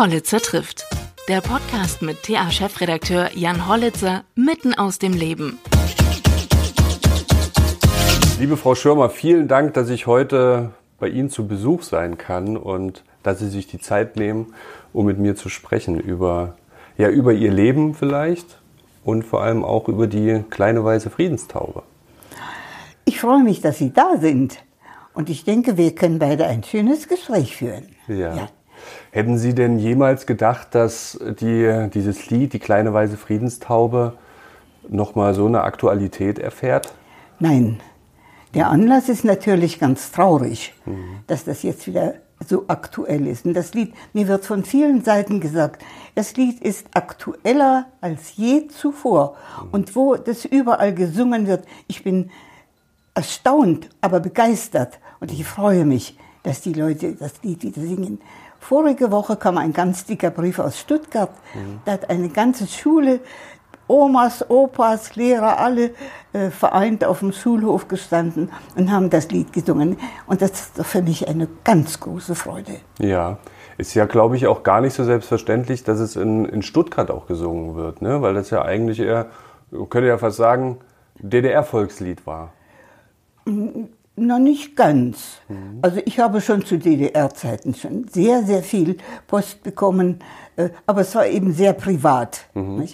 Hollitzer 0.00 0.40
trifft. 0.40 0.86
Der 1.28 1.42
Podcast 1.42 2.00
mit 2.00 2.22
TA-Chefredakteur 2.22 3.32
Jan 3.34 3.68
Hollitzer 3.68 4.24
mitten 4.34 4.72
aus 4.72 4.98
dem 4.98 5.12
Leben. 5.12 5.58
Liebe 8.38 8.56
Frau 8.56 8.74
Schirmer, 8.74 9.10
vielen 9.10 9.46
Dank, 9.46 9.74
dass 9.74 9.90
ich 9.90 10.06
heute 10.06 10.70
bei 10.98 11.08
Ihnen 11.08 11.28
zu 11.28 11.46
Besuch 11.46 11.82
sein 11.82 12.16
kann 12.16 12.56
und 12.56 13.04
dass 13.22 13.40
Sie 13.40 13.50
sich 13.50 13.66
die 13.66 13.78
Zeit 13.78 14.16
nehmen, 14.16 14.54
um 14.94 15.04
mit 15.04 15.18
mir 15.18 15.36
zu 15.36 15.50
sprechen 15.50 16.00
über, 16.00 16.54
ja, 16.96 17.10
über 17.10 17.34
Ihr 17.34 17.52
Leben 17.52 17.92
vielleicht 17.92 18.58
und 19.04 19.22
vor 19.22 19.42
allem 19.42 19.62
auch 19.62 19.86
über 19.86 20.06
die 20.06 20.42
kleine 20.48 20.82
weiße 20.82 21.10
Friedenstaube. 21.10 21.82
Ich 23.04 23.20
freue 23.20 23.42
mich, 23.42 23.60
dass 23.60 23.76
Sie 23.76 23.92
da 23.92 24.16
sind. 24.16 24.64
Und 25.12 25.28
ich 25.28 25.44
denke, 25.44 25.76
wir 25.76 25.94
können 25.94 26.18
beide 26.18 26.46
ein 26.46 26.64
schönes 26.64 27.06
Gespräch 27.06 27.54
führen. 27.54 27.94
Ja. 28.08 28.34
ja. 28.34 28.48
Hätten 29.10 29.38
Sie 29.38 29.54
denn 29.54 29.78
jemals 29.78 30.26
gedacht, 30.26 30.74
dass 30.74 31.18
die, 31.40 31.88
dieses 31.92 32.30
Lied, 32.30 32.52
die 32.52 32.58
kleine 32.58 32.92
weiße 32.92 33.16
Friedenstaube, 33.16 34.14
nochmal 34.88 35.34
so 35.34 35.46
eine 35.46 35.62
Aktualität 35.62 36.38
erfährt? 36.38 36.92
Nein. 37.38 37.80
Der 38.54 38.68
Anlass 38.68 39.08
ist 39.08 39.24
natürlich 39.24 39.78
ganz 39.78 40.10
traurig, 40.10 40.74
mhm. 40.84 41.20
dass 41.28 41.44
das 41.44 41.62
jetzt 41.62 41.86
wieder 41.86 42.14
so 42.46 42.64
aktuell 42.68 43.26
ist. 43.26 43.44
Und 43.44 43.54
das 43.54 43.74
Lied, 43.74 43.94
mir 44.12 44.26
wird 44.26 44.44
von 44.44 44.64
vielen 44.64 45.04
Seiten 45.04 45.40
gesagt, 45.40 45.84
das 46.14 46.36
Lied 46.36 46.60
ist 46.60 46.86
aktueller 46.94 47.86
als 48.00 48.36
je 48.36 48.66
zuvor. 48.68 49.36
Mhm. 49.62 49.68
Und 49.70 49.96
wo 49.96 50.16
das 50.16 50.44
überall 50.44 50.94
gesungen 50.94 51.46
wird, 51.46 51.64
ich 51.86 52.02
bin 52.02 52.30
erstaunt, 53.14 53.88
aber 54.00 54.20
begeistert. 54.20 54.98
Und 55.20 55.30
ich 55.32 55.44
freue 55.44 55.84
mich, 55.84 56.18
dass 56.42 56.60
die 56.60 56.72
Leute 56.72 57.12
das 57.12 57.42
Lied 57.42 57.62
wieder 57.62 57.82
singen. 57.82 58.20
Vorige 58.60 59.10
Woche 59.10 59.36
kam 59.36 59.58
ein 59.58 59.72
ganz 59.72 60.04
dicker 60.04 60.30
Brief 60.30 60.58
aus 60.58 60.78
Stuttgart. 60.78 61.30
Mhm. 61.54 61.80
Da 61.84 61.92
hat 61.92 62.10
eine 62.10 62.28
ganze 62.28 62.66
Schule, 62.66 63.20
Omas, 63.88 64.48
Opas, 64.48 65.16
Lehrer, 65.16 65.58
alle 65.58 65.90
äh, 66.32 66.50
vereint 66.50 67.04
auf 67.04 67.18
dem 67.18 67.32
Schulhof 67.32 67.88
gestanden 67.88 68.50
und 68.76 68.92
haben 68.92 69.10
das 69.10 69.30
Lied 69.30 69.52
gesungen. 69.52 69.98
Und 70.26 70.42
das 70.42 70.50
ist 70.50 70.86
für 70.86 71.02
mich 71.02 71.26
eine 71.26 71.48
ganz 71.64 71.98
große 71.98 72.36
Freude. 72.36 72.76
Ja, 73.00 73.38
ist 73.78 73.94
ja, 73.94 74.04
glaube 74.04 74.36
ich, 74.36 74.46
auch 74.46 74.62
gar 74.62 74.80
nicht 74.80 74.94
so 74.94 75.02
selbstverständlich, 75.02 75.82
dass 75.82 75.98
es 75.98 76.14
in, 76.14 76.44
in 76.44 76.62
Stuttgart 76.62 77.10
auch 77.10 77.26
gesungen 77.26 77.74
wird, 77.74 78.02
ne? 78.02 78.22
weil 78.22 78.34
das 78.34 78.50
ja 78.50 78.62
eigentlich 78.62 79.00
eher, 79.00 79.26
könnte 79.88 80.06
ja 80.06 80.18
fast 80.18 80.36
sagen, 80.36 80.78
DDR-Volkslied 81.18 82.26
war. 82.26 82.52
Noch 84.16 84.38
nicht 84.38 84.76
ganz. 84.76 85.38
Mhm. 85.48 85.78
Also 85.82 86.00
ich 86.04 86.18
habe 86.18 86.40
schon 86.40 86.64
zu 86.64 86.78
DDR-Zeiten 86.78 87.74
schon 87.74 88.06
sehr, 88.08 88.42
sehr 88.42 88.62
viel 88.62 88.98
Post 89.26 89.62
bekommen, 89.62 90.18
äh, 90.56 90.70
aber 90.86 91.02
es 91.02 91.14
war 91.14 91.26
eben 91.26 91.52
sehr 91.52 91.72
privat. 91.72 92.46
Mhm. 92.54 92.86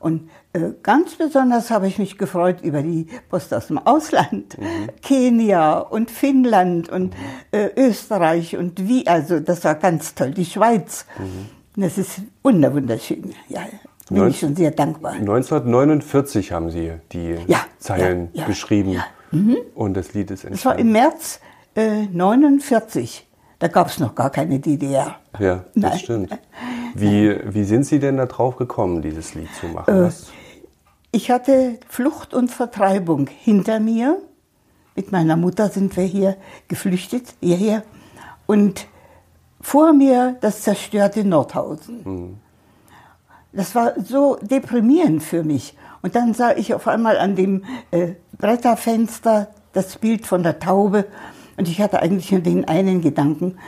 Und 0.00 0.28
äh, 0.52 0.72
ganz 0.82 1.14
besonders 1.14 1.70
habe 1.70 1.88
ich 1.88 1.98
mich 1.98 2.18
gefreut 2.18 2.60
über 2.62 2.82
die 2.82 3.06
Post 3.28 3.52
aus 3.54 3.68
dem 3.68 3.78
Ausland, 3.78 4.58
mhm. 4.58 4.90
Kenia 5.02 5.78
und 5.78 6.10
Finnland 6.10 6.88
und 6.88 7.14
mhm. 7.14 7.18
äh, 7.52 7.70
Österreich 7.76 8.56
und 8.56 8.88
wie, 8.88 9.06
also 9.06 9.40
das 9.40 9.64
war 9.64 9.74
ganz 9.74 10.14
toll, 10.14 10.32
die 10.32 10.44
Schweiz. 10.44 11.06
Mhm. 11.18 11.82
Das 11.82 11.96
ist 11.98 12.22
wunderschön. 12.42 13.34
Ja, 13.48 13.62
bin 14.08 14.18
19, 14.18 14.30
ich 14.30 14.40
schon 14.40 14.56
sehr 14.56 14.70
dankbar. 14.70 15.12
1949 15.12 16.52
haben 16.52 16.70
Sie 16.70 16.92
die 17.12 17.36
ja, 17.46 17.60
Zeilen 17.78 18.30
ja, 18.32 18.42
ja, 18.42 18.46
geschrieben. 18.46 19.00
Mhm. 19.30 19.56
Und 19.74 19.94
das 19.94 20.14
Lied 20.14 20.30
ist 20.30 20.44
entstanden. 20.44 20.54
Das 20.54 20.64
war 20.64 20.78
im 20.78 20.92
März 20.92 21.40
äh, 21.74 22.06
49. 22.06 23.26
Da 23.58 23.68
gab 23.68 23.88
es 23.88 23.98
noch 23.98 24.14
gar 24.14 24.30
keine 24.30 24.60
DDR. 24.60 25.16
Ja, 25.38 25.64
das 25.74 25.92
Nein. 25.92 25.98
stimmt. 25.98 26.38
Wie, 26.94 27.36
wie 27.44 27.64
sind 27.64 27.84
Sie 27.84 27.98
denn 27.98 28.16
da 28.16 28.26
drauf 28.26 28.56
gekommen, 28.56 29.02
dieses 29.02 29.34
Lied 29.34 29.48
zu 29.60 29.66
machen? 29.66 30.06
Äh, 30.06 30.10
ich 31.10 31.30
hatte 31.30 31.78
Flucht 31.88 32.34
und 32.34 32.50
Vertreibung 32.50 33.28
hinter 33.28 33.80
mir. 33.80 34.18
Mit 34.94 35.12
meiner 35.12 35.36
Mutter 35.36 35.68
sind 35.68 35.96
wir 35.96 36.04
hier 36.04 36.36
geflüchtet, 36.68 37.34
hierher. 37.40 37.82
Und 38.46 38.86
vor 39.60 39.92
mir 39.92 40.36
das 40.40 40.62
zerstörte 40.62 41.24
Nordhausen. 41.24 42.00
Mhm. 42.04 42.36
Das 43.52 43.74
war 43.74 43.94
so 44.00 44.36
deprimierend 44.40 45.22
für 45.22 45.42
mich. 45.42 45.76
Und 46.02 46.14
dann 46.14 46.34
sah 46.34 46.52
ich 46.52 46.74
auf 46.74 46.86
einmal 46.86 47.18
an 47.18 47.34
dem 47.34 47.64
äh, 47.90 48.14
Bretterfenster 48.36 49.48
das 49.72 49.98
Bild 49.98 50.26
von 50.26 50.42
der 50.42 50.58
Taube. 50.58 51.06
Und 51.56 51.68
ich 51.68 51.80
hatte 51.80 52.00
eigentlich 52.00 52.30
nur 52.30 52.40
den 52.40 52.66
einen 52.66 53.00
Gedanken, 53.00 53.58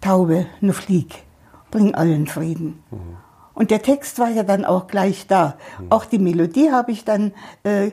Taube, 0.00 0.46
nur 0.60 0.74
flieg, 0.74 1.24
bring 1.70 1.94
allen 1.94 2.26
Frieden. 2.26 2.82
Mhm. 2.90 3.16
Und 3.54 3.72
der 3.72 3.82
Text 3.82 4.18
war 4.20 4.30
ja 4.30 4.44
dann 4.44 4.64
auch 4.64 4.86
gleich 4.86 5.26
da. 5.26 5.56
Mhm. 5.80 5.86
Auch 5.90 6.04
die 6.04 6.18
Melodie 6.18 6.70
habe 6.70 6.92
ich 6.92 7.04
dann 7.04 7.32
äh, 7.64 7.90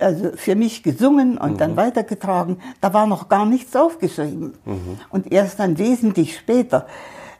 also 0.00 0.30
für 0.34 0.56
mich 0.56 0.82
gesungen 0.82 1.38
und 1.38 1.52
mhm. 1.52 1.58
dann 1.58 1.76
weitergetragen. 1.76 2.60
Da 2.80 2.94
war 2.94 3.06
noch 3.06 3.28
gar 3.28 3.46
nichts 3.46 3.76
aufgeschrieben. 3.76 4.54
Mhm. 4.64 4.98
Und 5.10 5.30
erst 5.30 5.60
dann 5.60 5.78
wesentlich 5.78 6.36
später, 6.36 6.86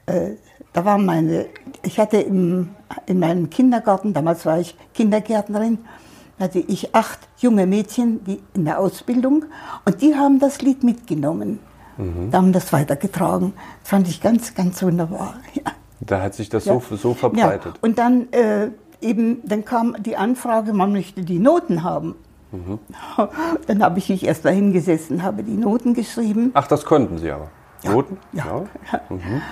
äh, 0.07 0.33
da 0.73 0.85
war 0.85 0.99
meine, 0.99 1.47
ich 1.83 1.99
hatte 1.99 2.19
im, 2.19 2.71
in 3.07 3.19
meinem 3.19 3.51
Kindergarten, 3.51 4.13
damals 4.13 4.47
war 4.47 4.61
ich 4.61 4.77
Kindergärtnerin, 4.95 5.79
hatte 6.39 6.61
ich 6.61 6.95
acht 6.95 7.19
junge 7.39 7.67
Mädchen 7.67 8.25
die 8.25 8.41
in 8.55 8.65
der 8.65 8.79
Ausbildung 8.79 9.45
und 9.85 10.01
die 10.03 10.15
haben 10.15 10.39
das 10.39 10.63
Lied 10.63 10.85
mitgenommen. 10.85 11.59
Mhm. 11.97 12.31
Da 12.31 12.39
haben 12.39 12.53
das 12.53 12.73
weitergetragen. 12.73 13.53
Das 13.81 13.91
fand 13.91 14.09
ich 14.09 14.21
ganz, 14.21 14.55
ganz 14.55 14.83
wunderbar. 14.83 15.35
Ja. 15.55 15.73
Da 16.01 16.23
hat 16.23 16.35
sich 16.35 16.49
das 16.49 16.65
ja. 16.65 16.79
so, 16.79 16.97
so 16.97 17.15
verbreitet. 17.15 17.75
Ja. 17.75 17.79
Und 17.81 17.99
dann 17.99 18.33
äh, 18.33 18.71
eben, 19.01 19.41
dann 19.45 19.65
kam 19.65 19.97
die 20.01 20.17
Anfrage, 20.17 20.73
man 20.73 20.93
möchte 20.93 21.23
die 21.23 21.41
Noten 21.41 21.83
haben. 21.83 22.15
Mhm. 22.53 22.79
Dann 23.67 23.83
habe 23.83 23.99
ich 23.99 24.09
mich 24.09 24.25
erst 24.25 24.45
da 24.45 24.49
hingesessen, 24.49 25.23
habe 25.23 25.43
die 25.43 25.57
Noten 25.57 25.93
geschrieben. 25.93 26.51
Ach, 26.55 26.67
das 26.67 26.85
konnten 26.85 27.19
Sie 27.19 27.31
aber. 27.31 27.49
Noten? 27.85 28.17
Ja. 28.33 28.65
Mhm. 29.11 29.43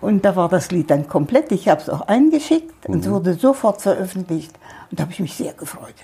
Und 0.00 0.24
da 0.24 0.36
war 0.36 0.48
das 0.48 0.70
Lied 0.70 0.90
dann 0.90 1.08
komplett. 1.08 1.52
Ich 1.52 1.68
habe 1.68 1.80
es 1.80 1.88
auch 1.88 2.02
eingeschickt 2.02 2.88
mhm. 2.88 2.94
und 2.94 3.00
es 3.04 3.10
wurde 3.10 3.34
sofort 3.34 3.82
veröffentlicht. 3.82 4.52
Und 4.90 5.00
da 5.00 5.04
habe 5.04 5.12
ich 5.12 5.20
mich 5.20 5.34
sehr 5.34 5.52
gefreut. 5.52 5.94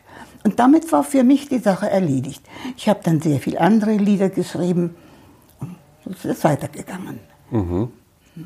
Und 0.43 0.59
damit 0.59 0.91
war 0.93 1.05
für 1.05 1.23
mich 1.23 1.49
die 1.49 1.59
Sache 1.59 1.91
erledigt. 1.91 2.43
Ich 2.77 2.89
habe 2.89 3.01
dann 3.03 3.21
sehr 3.21 3.39
viele 3.41 3.61
andere 3.61 3.93
Lieder 3.93 4.31
geschrieben 4.31 4.97
und 5.61 6.17
es 6.17 6.25
ist 6.25 6.45
weitergegangen. 6.45 7.21
Mhm. 7.51 7.89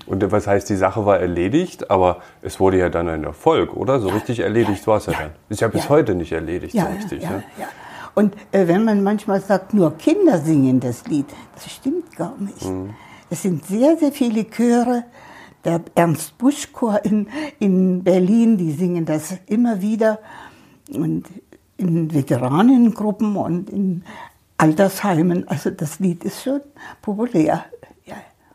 Und 0.06 0.32
was 0.32 0.46
heißt, 0.46 0.68
die 0.70 0.76
Sache 0.76 1.06
war 1.06 1.20
erledigt, 1.20 1.90
aber 1.90 2.22
es 2.42 2.58
wurde 2.58 2.78
ja 2.78 2.88
dann 2.88 3.08
ein 3.08 3.24
Erfolg, 3.24 3.76
oder? 3.76 4.00
So 4.00 4.08
richtig 4.08 4.40
erledigt 4.40 4.80
ja, 4.80 4.86
war 4.86 4.96
es 4.96 5.06
ja, 5.06 5.12
ja, 5.12 5.18
dann. 5.20 5.30
Ist 5.48 5.60
ja 5.60 5.68
bis 5.68 5.84
ja. 5.84 5.90
heute 5.90 6.14
nicht 6.14 6.32
erledigt, 6.32 6.74
so 6.74 6.86
richtig. 6.86 7.22
Ja, 7.22 7.30
ne? 7.30 7.44
ja. 7.58 7.68
Und 8.14 8.34
äh, 8.52 8.66
wenn 8.66 8.84
man 8.84 9.02
manchmal 9.02 9.40
sagt, 9.40 9.74
nur 9.74 9.96
Kinder 9.96 10.38
singen 10.38 10.80
das 10.80 11.06
Lied, 11.06 11.26
das 11.54 11.70
stimmt 11.70 12.16
gar 12.16 12.34
nicht. 12.38 12.64
Mhm. 12.64 12.94
Es 13.30 13.42
sind 13.42 13.66
sehr, 13.66 13.96
sehr 13.96 14.12
viele 14.12 14.44
Chöre. 14.44 15.04
Der 15.64 15.80
Ernst 15.94 16.36
Busch 16.38 16.72
Chor 16.72 17.00
in, 17.04 17.28
in 17.58 18.04
Berlin, 18.04 18.56
die 18.56 18.72
singen 18.72 19.04
das 19.04 19.34
immer 19.46 19.80
wieder. 19.80 20.18
Und 20.92 21.24
in 21.76 22.12
Veteranengruppen 22.12 23.36
und 23.36 23.70
in 23.70 24.04
Altersheimen. 24.58 25.48
Also 25.48 25.70
das 25.70 25.98
Lied 25.98 26.24
ist 26.24 26.42
schon 26.42 26.60
populär. 27.02 27.64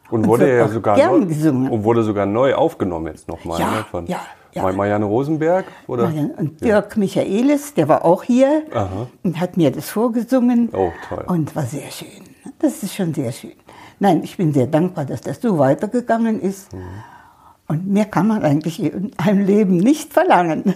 Und, 0.10 0.28
wurde 0.28 0.58
ja 0.58 0.68
sogar 0.68 0.98
neu, 0.98 1.26
gesungen. 1.26 1.70
und 1.70 1.84
wurde 1.84 2.04
sogar 2.04 2.26
neu 2.26 2.56
aufgenommen 2.56 3.08
jetzt 3.08 3.28
nochmal. 3.28 3.60
Ja, 3.60 3.72
ne, 3.72 3.86
von 3.90 4.08
ja, 4.08 4.20
ja. 4.54 4.72
Marianne 4.72 5.06
Rosenberg? 5.06 5.66
Oder? 5.88 6.06
Marianne, 6.06 6.34
und 6.38 6.62
Dirk 6.62 6.92
ja. 6.96 7.00
Michaelis, 7.00 7.74
der 7.76 7.88
war 7.88 8.04
auch 8.04 8.24
hier 8.24 8.64
Aha. 8.74 9.08
und 9.24 9.40
hat 9.40 9.58
mir 9.58 9.72
das 9.72 9.90
vorgesungen. 9.90 10.70
Oh, 10.74 10.92
toll. 11.08 11.26
Und 11.28 11.56
war 11.56 11.66
sehr 11.66 11.92
schön. 11.92 12.24
Das 12.58 12.82
ist 12.82 12.96
schon 12.96 13.14
sehr 13.14 13.32
schön. 13.32 13.54
Nein, 14.00 14.24
ich 14.24 14.38
bin 14.38 14.54
sehr 14.54 14.68
dankbar, 14.68 15.06
dass 15.06 15.22
das 15.22 15.42
so 15.42 15.60
weitergegangen 15.60 16.42
ist. 16.42 16.74
Mhm. 16.74 16.80
Und 17.68 17.88
mehr 17.88 18.06
kann 18.06 18.28
man 18.28 18.44
eigentlich 18.44 18.82
in 18.82 19.12
einem 19.18 19.46
Leben 19.46 19.78
nicht 19.78 20.14
verlangen. 20.14 20.74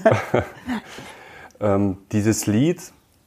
ähm, 1.59 1.97
dieses 2.11 2.45
Lied 2.45 2.81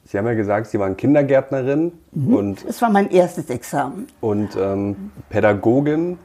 Sie 0.07 0.17
haben 0.17 0.25
ja 0.25 0.35
gesagt, 0.35 0.67
Sie 0.67 0.79
waren 0.79 0.95
Kindergärtnerin 0.95 1.91
mhm. 2.13 2.33
und 2.33 2.67
das 2.67 2.81
war 2.81 2.89
mein 2.89 3.11
erstes 3.11 3.49
Examen 3.49 4.07
und 4.21 4.55
ähm, 4.55 5.11
Pädagogin. 5.29 6.17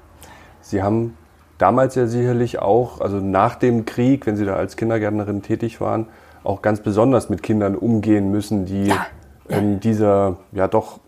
Sie 0.60 0.84
haben 0.84 1.18
damals 1.58 1.96
ja 1.96 2.06
sicherlich 2.06 2.60
auch, 2.60 3.00
also 3.00 3.16
nach 3.16 3.56
dem 3.56 3.84
Krieg, 3.84 4.24
wenn 4.26 4.36
Sie 4.36 4.44
da 4.44 4.54
als 4.54 4.76
Kindergärtnerin 4.76 5.42
tätig 5.42 5.80
waren, 5.80 6.06
auch 6.44 6.62
ganz 6.62 6.80
besonders 6.80 7.28
mit 7.28 7.42
Kindern 7.42 7.74
umgehen 7.74 8.30
müssen, 8.30 8.66
die 8.66 8.86
ja. 8.86 9.06
in 9.48 9.80
dieser 9.80 10.36
ja 10.52 10.68
doch 10.68 11.00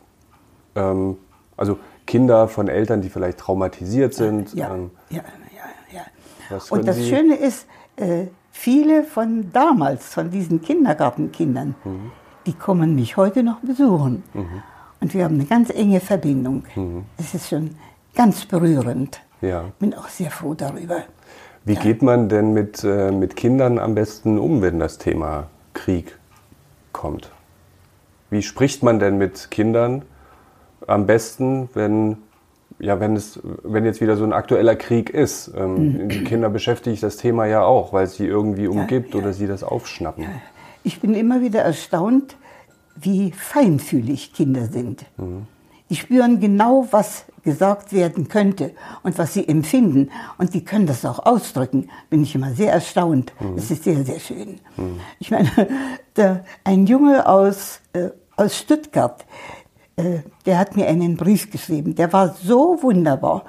ähm, 0.74 1.16
also 1.56 1.78
Kinder 2.06 2.48
von 2.48 2.68
Eltern, 2.68 3.00
die 3.00 3.08
vielleicht 3.08 3.38
traumatisiert 3.38 4.14
sind. 4.14 4.54
Ja, 4.54 4.74
ähm, 4.74 4.90
ja, 5.10 5.22
ja, 5.92 6.00
ja. 6.50 6.58
Und 6.70 6.86
das 6.86 6.96
Sie 6.96 7.08
Schöne 7.08 7.36
ist, 7.36 7.66
äh, 7.96 8.26
viele 8.50 9.04
von 9.04 9.50
damals, 9.52 10.06
von 10.06 10.30
diesen 10.30 10.60
Kindergartenkindern, 10.60 11.74
mhm 11.84 12.12
die 12.46 12.52
kommen 12.52 12.94
mich 12.94 13.16
heute 13.16 13.42
noch 13.42 13.60
besuchen. 13.60 14.22
Mhm. 14.34 14.62
Und 15.00 15.14
wir 15.14 15.24
haben 15.24 15.34
eine 15.34 15.44
ganz 15.44 15.70
enge 15.70 16.00
Verbindung. 16.00 16.64
Mhm. 16.74 17.04
Es 17.18 17.34
ist 17.34 17.48
schon 17.48 17.76
ganz 18.14 18.44
berührend. 18.44 19.20
Ja. 19.40 19.64
Bin 19.78 19.94
auch 19.94 20.08
sehr 20.08 20.30
froh 20.30 20.54
darüber. 20.54 21.02
Wie 21.64 21.76
geht 21.76 22.02
man 22.02 22.28
denn 22.28 22.52
mit, 22.52 22.84
äh, 22.84 23.10
mit 23.10 23.36
Kindern 23.36 23.78
am 23.78 23.94
besten 23.94 24.38
um, 24.38 24.62
wenn 24.62 24.78
das 24.78 24.98
Thema 24.98 25.48
Krieg 25.72 26.18
kommt? 26.92 27.30
Wie 28.30 28.42
spricht 28.42 28.82
man 28.82 28.98
denn 28.98 29.16
mit 29.16 29.50
Kindern 29.50 30.02
am 30.86 31.06
besten, 31.06 31.68
wenn, 31.74 32.18
ja, 32.78 33.00
wenn, 33.00 33.16
es, 33.16 33.40
wenn 33.62 33.84
jetzt 33.84 34.00
wieder 34.00 34.16
so 34.16 34.24
ein 34.24 34.32
aktueller 34.32 34.76
Krieg 34.76 35.10
ist? 35.10 35.52
Ähm, 35.56 36.08
Die 36.08 36.24
Kinder 36.24 36.50
beschäftigt 36.50 37.02
das 37.02 37.16
Thema 37.16 37.46
ja 37.46 37.62
auch, 37.62 37.92
weil 37.92 38.04
es 38.04 38.16
sie 38.16 38.26
irgendwie 38.26 38.66
umgibt 38.66 39.14
ja. 39.14 39.20
oder 39.20 39.32
sie 39.32 39.46
das 39.46 39.62
aufschnappen. 39.62 40.26
Ich 40.82 41.00
bin 41.00 41.14
immer 41.14 41.40
wieder 41.40 41.62
erstaunt, 41.62 42.36
wie 42.96 43.32
feinfühlig 43.32 44.32
Kinder 44.34 44.66
sind. 44.66 45.06
Die 45.90 45.96
spüren 45.96 46.40
genau, 46.40 46.86
was 46.90 47.24
gesagt 47.42 47.92
werden 47.92 48.28
könnte 48.28 48.72
und 49.02 49.18
was 49.18 49.34
sie 49.34 49.46
empfinden. 49.46 50.10
Und 50.38 50.54
die 50.54 50.64
können 50.64 50.86
das 50.86 51.04
auch 51.04 51.24
ausdrücken. 51.24 51.90
Bin 52.10 52.22
ich 52.22 52.34
immer 52.34 52.52
sehr 52.52 52.72
erstaunt. 52.72 53.32
Das 53.54 53.70
ist 53.70 53.84
sehr, 53.84 54.04
sehr 54.04 54.18
schön. 54.18 54.60
Ich 55.18 55.30
meine, 55.30 55.50
der, 56.16 56.44
ein 56.64 56.86
Junge 56.86 57.28
aus, 57.28 57.80
äh, 57.92 58.10
aus 58.36 58.56
Stuttgart, 58.56 59.24
der 59.96 60.58
hat 60.58 60.76
mir 60.76 60.86
einen 60.88 61.16
Brief 61.16 61.50
geschrieben. 61.50 61.94
Der 61.94 62.12
war 62.12 62.34
so 62.34 62.82
wunderbar. 62.82 63.44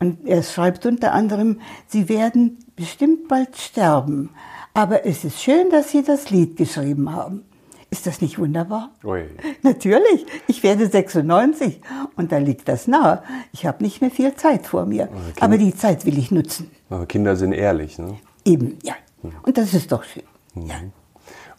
Und 0.00 0.26
er 0.26 0.42
schreibt 0.42 0.86
unter 0.86 1.12
anderem, 1.12 1.60
Sie 1.88 2.08
werden 2.08 2.58
bestimmt 2.76 3.28
bald 3.28 3.56
sterben. 3.56 4.30
Aber 4.74 5.06
es 5.06 5.24
ist 5.24 5.42
schön, 5.42 5.70
dass 5.70 5.90
Sie 5.90 6.02
das 6.02 6.30
Lied 6.30 6.56
geschrieben 6.56 7.12
haben. 7.12 7.44
Ist 7.90 8.06
das 8.06 8.20
nicht 8.20 8.38
wunderbar? 8.38 8.90
Ui. 9.02 9.24
Natürlich. 9.62 10.26
Ich 10.46 10.62
werde 10.62 10.86
96 10.86 11.80
und 12.16 12.32
da 12.32 12.38
liegt 12.38 12.68
das 12.68 12.86
nahe. 12.86 13.22
Ich 13.52 13.66
habe 13.66 13.82
nicht 13.82 14.02
mehr 14.02 14.10
viel 14.10 14.34
Zeit 14.34 14.66
vor 14.66 14.84
mir. 14.84 15.08
Aber 15.40 15.56
die 15.56 15.74
Zeit 15.74 16.04
will 16.04 16.18
ich 16.18 16.30
nutzen. 16.30 16.70
Aber 16.90 17.06
Kinder 17.06 17.34
sind 17.34 17.52
ehrlich. 17.52 17.98
Ne? 17.98 18.18
Eben, 18.44 18.78
ja. 18.82 18.94
Und 19.42 19.56
das 19.56 19.72
ist 19.74 19.90
doch 19.90 20.04
schön. 20.04 20.22
Ja. 20.54 20.76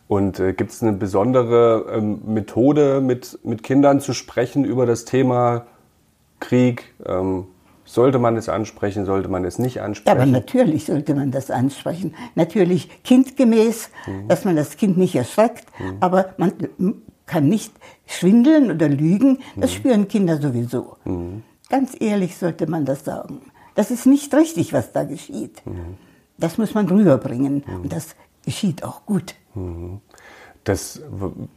Und 0.09 0.39
äh, 0.39 0.53
gibt 0.53 0.71
es 0.71 0.81
eine 0.81 0.93
besondere 0.93 1.85
ähm, 1.95 2.21
Methode, 2.25 2.99
mit, 2.99 3.37
mit 3.43 3.61
Kindern 3.61 3.99
zu 4.01 4.13
sprechen 4.13 4.65
über 4.65 4.87
das 4.87 5.05
Thema 5.05 5.67
Krieg? 6.39 6.95
Ähm, 7.05 7.45
sollte 7.85 8.17
man 8.17 8.35
es 8.35 8.49
ansprechen, 8.49 9.05
sollte 9.05 9.29
man 9.29 9.45
es 9.45 9.59
nicht 9.59 9.75
Ja, 9.75 9.81
aber 9.83 9.89
ansprechen? 9.89 10.31
natürlich 10.31 10.85
sollte 10.85 11.13
man 11.13 11.29
das 11.29 11.51
ansprechen. 11.51 12.15
Natürlich 12.33 13.03
kindgemäß, 13.03 13.91
dass 14.27 14.45
man 14.45 14.55
das 14.55 14.77
Kind 14.77 14.97
nicht 14.97 15.15
erschreckt. 15.15 15.65
Aber 15.99 16.33
man 16.37 16.53
kann 17.27 17.47
nicht 17.47 17.71
schwindeln 18.07 18.71
oder 18.71 18.89
lügen. 18.89 19.39
Das 19.55 19.73
spüren 19.73 20.07
Kinder 20.07 20.37
sowieso. 20.37 20.97
Ganz 21.69 21.95
ehrlich 21.99 22.37
sollte 22.37 22.67
man 22.67 22.85
das 22.85 23.05
sagen. 23.05 23.41
Das 23.73 23.89
ist 23.89 24.05
nicht 24.05 24.33
richtig, 24.35 24.71
was 24.71 24.91
da 24.91 25.03
geschieht. 25.03 25.61
Das 26.37 26.59
muss 26.59 26.75
man 26.75 26.87
rüberbringen. 26.87 27.63
Und 27.83 27.91
das 27.91 28.15
geschieht 28.45 28.83
auch 28.83 29.05
gut. 29.05 29.35
Das, 30.63 31.01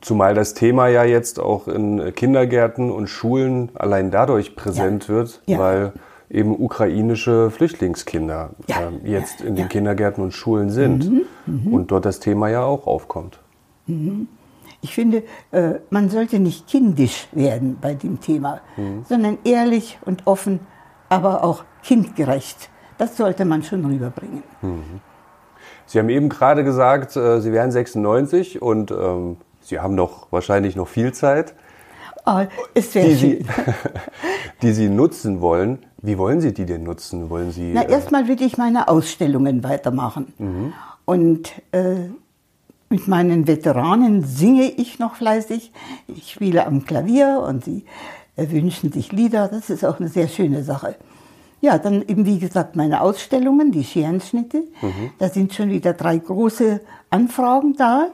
zumal 0.01 0.35
das 0.35 0.55
Thema 0.55 0.89
ja 0.89 1.05
jetzt 1.05 1.39
auch 1.41 1.69
in 1.69 2.15
Kindergärten 2.15 2.91
und 2.91 3.09
Schulen 3.09 3.71
allein 3.75 4.11
dadurch 4.11 4.57
präsent 4.57 5.05
Ja. 5.05 5.15
wird, 5.15 5.43
Ja. 5.47 5.59
weil 5.59 5.93
eben 6.31 6.59
ukrainische 6.59 7.51
Flüchtlingskinder 7.51 8.51
Ja. 8.67 8.89
ähm, 8.89 9.01
jetzt 9.05 9.41
in 9.43 9.55
den. 9.57 9.69
Kindergärten 9.69 10.25
und 10.25 10.33
Schulen 10.33 10.71
sind 10.71 11.27
und 11.47 11.91
dort 11.91 12.05
das 12.07 12.21
Thema 12.21 12.49
ja 12.49 12.65
auch 12.65 12.87
aufkommt. 12.87 13.39
Ich 14.81 14.95
finde, 14.95 15.23
äh, 15.51 15.75
man 15.91 16.09
sollte 16.09 16.39
nicht 16.39 16.67
kindisch 16.69 17.29
werden 17.33 17.77
bei 17.81 17.95
dem 17.95 18.21
Thema, 18.21 18.61
sondern 19.09 19.39
ehrlich 19.45 19.99
und 20.07 20.27
offen, 20.27 20.61
aber 21.09 21.45
auch 21.45 21.65
kindgerecht. 21.83 22.71
Das 22.99 23.17
sollte 23.17 23.45
man 23.45 23.63
schon 23.63 23.85
rüberbringen. 23.85 24.43
Sie 25.87 25.99
haben 25.99 26.09
eben 26.09 26.29
gerade 26.29 26.65
gesagt, 26.65 27.17
äh, 27.17 27.41
Sie 27.41 27.53
wären 27.53 27.71
96 27.71 28.63
und 28.63 28.91
ähm, 28.91 29.37
Sie 29.61 29.81
haben 29.81 29.95
noch 29.95 30.31
wahrscheinlich 30.31 30.77
noch 30.77 30.89
viel 30.89 31.13
Zeit, 31.13 31.55
Ah, 32.25 32.47
es 32.75 32.95
wäre 32.95 33.09
die. 33.09 33.15
Sie, 33.15 33.47
die 34.63 34.73
Sie 34.73 34.89
nutzen 34.89 35.41
wollen. 35.41 35.79
Wie 36.01 36.19
wollen 36.19 36.41
Sie 36.41 36.55
die 36.55 36.67
denn 36.67 36.85
nutzen? 36.85 37.31
Wollen 37.31 37.51
Sie? 37.51 37.73
Na, 37.75 37.83
äh, 37.83 37.91
erstmal 37.91 38.29
will 38.29 38.41
ich 38.41 38.57
meine 38.59 38.89
Ausstellungen 38.89 39.65
weitermachen. 39.65 40.73
Und 41.05 41.53
äh, 41.73 42.11
mit 42.89 43.09
meinen 43.09 43.47
Veteranen 43.47 44.25
singe 44.25 44.71
ich 44.71 44.99
noch 44.99 45.17
fleißig. 45.17 45.73
Ich 46.07 46.31
spiele 46.31 46.67
am 46.67 46.85
Klavier 46.85 47.43
und 47.47 47.65
sie 47.65 47.85
äh, 48.37 48.49
wünschen 48.51 48.93
sich 48.93 49.11
Lieder. 49.11 49.49
Das 49.49 49.71
ist 49.71 49.85
auch 49.85 49.99
eine 49.99 50.09
sehr 50.09 50.29
schöne 50.29 50.63
Sache. 50.63 50.95
Ja, 51.63 51.79
dann 51.79 52.03
eben 52.03 52.27
wie 52.27 52.41
gesagt 52.41 52.75
meine 52.75 53.01
Ausstellungen, 53.01 53.71
die 53.71 53.85
Scherenschnitte. 53.85 54.65
Da 55.19 55.29
sind 55.29 55.55
schon 55.55 55.71
wieder 55.71 55.93
drei 55.93 56.19
große 56.19 56.81
Anfragen 57.09 57.75
da. 57.77 58.09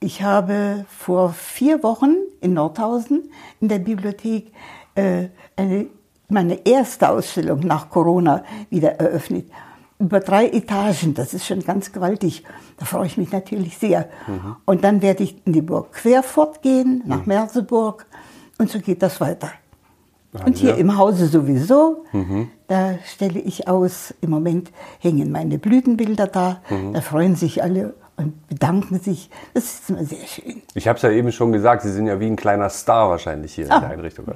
Ich 0.00 0.22
habe 0.22 0.84
vor 0.86 1.30
vier 1.32 1.82
Wochen 1.82 2.14
in 2.42 2.52
Nordhausen 2.52 3.30
in 3.60 3.68
der 3.68 3.78
Bibliothek 3.78 4.52
äh, 4.94 5.28
eine, 5.56 5.86
meine 6.28 6.66
erste 6.66 7.08
Ausstellung 7.08 7.60
nach 7.60 7.88
Corona 7.88 8.44
wieder 8.68 9.00
eröffnet. 9.00 9.46
Über 9.98 10.20
drei 10.20 10.46
Etagen, 10.48 11.14
das 11.14 11.32
ist 11.32 11.46
schon 11.46 11.64
ganz 11.64 11.90
gewaltig. 11.90 12.44
Da 12.76 12.84
freue 12.84 13.06
ich 13.06 13.16
mich 13.16 13.32
natürlich 13.32 13.78
sehr. 13.78 14.10
Und 14.66 14.84
dann 14.84 15.00
werde 15.00 15.22
ich 15.24 15.40
in 15.46 15.54
die 15.54 15.62
Burg 15.62 15.92
Querfurt 15.92 16.60
gehen, 16.60 17.02
nach 17.06 17.24
Merseburg. 17.24 18.04
Und 18.58 18.70
so 18.70 18.78
geht 18.78 19.02
das 19.02 19.22
weiter. 19.22 19.50
Und 20.44 20.56
hier 20.58 20.70
ja. 20.70 20.76
im 20.76 20.96
Hause 20.98 21.26
sowieso, 21.26 22.04
da 22.68 22.94
stelle 23.04 23.38
ich 23.38 23.68
aus. 23.68 24.14
Im 24.20 24.30
Moment 24.30 24.70
hängen 24.98 25.30
meine 25.30 25.58
Blütenbilder 25.58 26.26
da. 26.26 26.60
Da 26.92 27.00
freuen 27.00 27.36
sich 27.36 27.62
alle 27.62 27.94
und 28.16 28.46
bedanken 28.48 28.98
sich. 28.98 29.30
Das 29.54 29.64
ist 29.64 29.90
immer 29.90 30.04
sehr 30.04 30.26
schön. 30.26 30.62
Ich 30.74 30.88
habe 30.88 30.96
es 30.96 31.02
ja 31.02 31.10
eben 31.10 31.30
schon 31.32 31.52
gesagt, 31.52 31.82
Sie 31.82 31.92
sind 31.92 32.06
ja 32.06 32.18
wie 32.20 32.26
ein 32.26 32.36
kleiner 32.36 32.68
Star 32.70 33.08
wahrscheinlich 33.10 33.54
hier 33.54 33.66
in 33.66 33.70
Ah. 33.72 33.80
der 33.80 33.90
Einrichtung. 33.90 34.26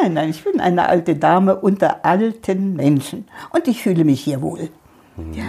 Nein, 0.00 0.14
nein, 0.14 0.30
ich 0.30 0.44
bin 0.44 0.60
eine 0.60 0.88
alte 0.88 1.16
Dame 1.16 1.56
unter 1.56 2.04
alten 2.04 2.74
Menschen. 2.74 3.26
Und 3.52 3.68
ich 3.68 3.82
fühle 3.82 4.04
mich 4.04 4.20
hier 4.22 4.40
wohl. 4.40 4.70
Ja. 5.32 5.44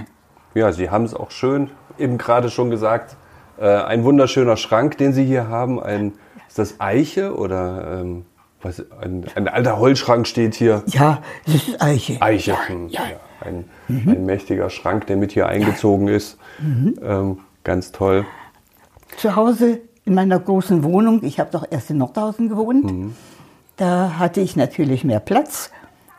Ja, 0.53 0.71
Sie 0.73 0.89
haben 0.89 1.05
es 1.05 1.13
auch 1.13 1.31
schön 1.31 1.69
eben 1.97 2.17
gerade 2.17 2.49
schon 2.49 2.69
gesagt. 2.69 3.15
Äh, 3.57 3.67
ein 3.67 4.03
wunderschöner 4.03 4.57
Schrank, 4.57 4.97
den 4.97 5.13
Sie 5.13 5.23
hier 5.23 5.47
haben. 5.47 5.81
Ein, 5.81 6.13
ist 6.49 6.59
das 6.59 6.79
Eiche 6.79 7.35
oder 7.35 8.01
ähm, 8.01 8.25
was, 8.61 8.83
ein, 9.01 9.25
ein 9.35 9.47
alter 9.47 9.79
Holzschrank 9.79 10.27
steht 10.27 10.55
hier? 10.55 10.83
ja, 10.87 11.21
das 11.45 11.55
ist 11.55 11.81
Eiche. 11.81 12.21
Eiche. 12.21 12.51
Ja, 12.51 12.67
hm, 12.67 12.89
ja. 12.89 13.01
Ein, 13.41 13.65
ein 13.87 14.25
mächtiger 14.25 14.69
Schrank, 14.69 15.07
der 15.07 15.17
mit 15.17 15.31
hier 15.31 15.47
eingezogen 15.47 16.07
ist. 16.07 16.37
Ähm, 17.01 17.39
ganz 17.63 17.91
toll. 17.91 18.25
Zu 19.17 19.35
Hause 19.35 19.81
in 20.05 20.13
meiner 20.13 20.39
großen 20.39 20.83
Wohnung, 20.83 21.23
ich 21.23 21.39
habe 21.39 21.49
doch 21.51 21.65
erst 21.69 21.89
in 21.89 21.97
Nordhausen 21.97 22.49
gewohnt, 22.49 23.13
da 23.77 24.19
hatte 24.19 24.41
ich 24.41 24.55
natürlich 24.55 25.03
mehr 25.03 25.19
Platz 25.19 25.71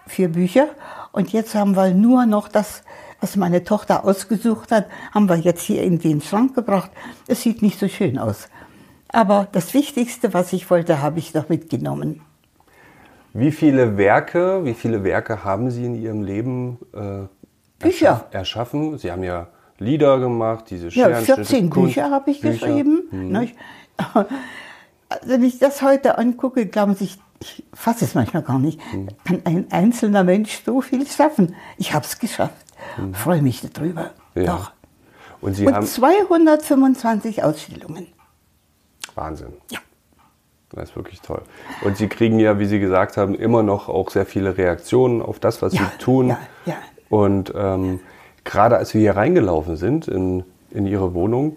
für 0.06 0.28
Bücher. 0.28 0.68
Und 1.12 1.32
jetzt 1.32 1.54
haben 1.54 1.76
wir 1.76 1.94
nur 1.94 2.26
noch 2.26 2.48
das, 2.48 2.82
was 3.20 3.36
meine 3.36 3.64
Tochter 3.64 4.04
ausgesucht 4.04 4.72
hat, 4.72 4.86
haben 5.12 5.28
wir 5.28 5.36
jetzt 5.36 5.62
hier 5.62 5.82
in 5.82 5.98
den 5.98 6.20
Schrank 6.20 6.54
gebracht. 6.54 6.90
Es 7.28 7.42
sieht 7.42 7.62
nicht 7.62 7.78
so 7.78 7.86
schön 7.88 8.18
aus. 8.18 8.48
Aber 9.08 9.46
das 9.52 9.74
Wichtigste, 9.74 10.32
was 10.34 10.52
ich 10.52 10.70
wollte, 10.70 11.02
habe 11.02 11.18
ich 11.18 11.34
noch 11.34 11.48
mitgenommen. 11.48 12.22
Wie 13.34 13.50
viele 13.52 13.96
Werke, 13.96 14.64
wie 14.64 14.74
viele 14.74 15.04
Werke 15.04 15.44
haben 15.44 15.70
Sie 15.70 15.84
in 15.86 15.94
Ihrem 15.94 16.22
Leben 16.22 16.78
äh, 16.92 17.26
Bücher. 17.78 18.06
erschaff- 18.08 18.24
erschaffen? 18.34 18.98
Sie 18.98 19.10
haben 19.10 19.22
ja 19.24 19.48
Lieder 19.78 20.18
gemacht, 20.18 20.66
diese 20.70 20.88
Ja, 20.88 21.06
Scherenschnitte, 21.06 21.44
14 21.44 21.70
Kunst- 21.70 21.94
Bücher 21.94 22.10
habe 22.10 22.30
ich 22.30 22.40
Bücher. 22.40 22.52
geschrieben. 22.66 23.08
nicht? 23.32 23.56
Wenn 25.24 25.42
ich 25.42 25.58
das 25.58 25.82
heute 25.82 26.18
angucke, 26.18 26.66
glauben 26.66 26.94
Sie, 26.94 27.04
ich, 27.04 27.18
ich 27.40 27.64
fasse 27.74 28.04
es 28.04 28.14
manchmal 28.14 28.42
gar 28.42 28.58
nicht, 28.58 28.80
kann 29.24 29.42
ein 29.44 29.66
einzelner 29.70 30.24
Mensch 30.24 30.62
so 30.64 30.80
viel 30.80 31.06
schaffen. 31.06 31.54
Ich 31.78 31.92
habe 31.92 32.04
es 32.04 32.18
geschafft. 32.18 32.54
Freue 33.12 33.42
mich 33.42 33.60
darüber. 33.72 34.10
Ja. 34.34 34.44
Doch. 34.44 34.72
Und 35.40 35.54
Sie 35.54 35.66
Und 35.66 35.74
haben 35.74 35.86
225 35.86 37.42
Ausstellungen. 37.42 38.06
Wahnsinn. 39.14 39.52
Ja. 39.70 39.80
Das 40.74 40.90
ist 40.90 40.96
wirklich 40.96 41.20
toll. 41.20 41.42
Und 41.84 41.96
Sie 41.96 42.08
kriegen 42.08 42.38
ja, 42.38 42.58
wie 42.58 42.66
Sie 42.66 42.80
gesagt 42.80 43.16
haben, 43.16 43.34
immer 43.34 43.62
noch 43.62 43.88
auch 43.88 44.10
sehr 44.10 44.26
viele 44.26 44.56
Reaktionen 44.56 45.20
auf 45.22 45.38
das, 45.38 45.60
was 45.62 45.74
Ja, 45.74 45.80
Sie 45.92 45.98
tun. 46.04 46.28
ja, 46.28 46.38
ja. 46.66 46.74
Und 47.10 47.52
ähm, 47.54 48.00
gerade 48.44 48.76
als 48.78 48.94
wir 48.94 49.00
hier 49.02 49.16
reingelaufen 49.16 49.76
sind 49.76 50.08
in, 50.08 50.44
in 50.70 50.86
Ihre 50.86 51.12
Wohnung, 51.14 51.56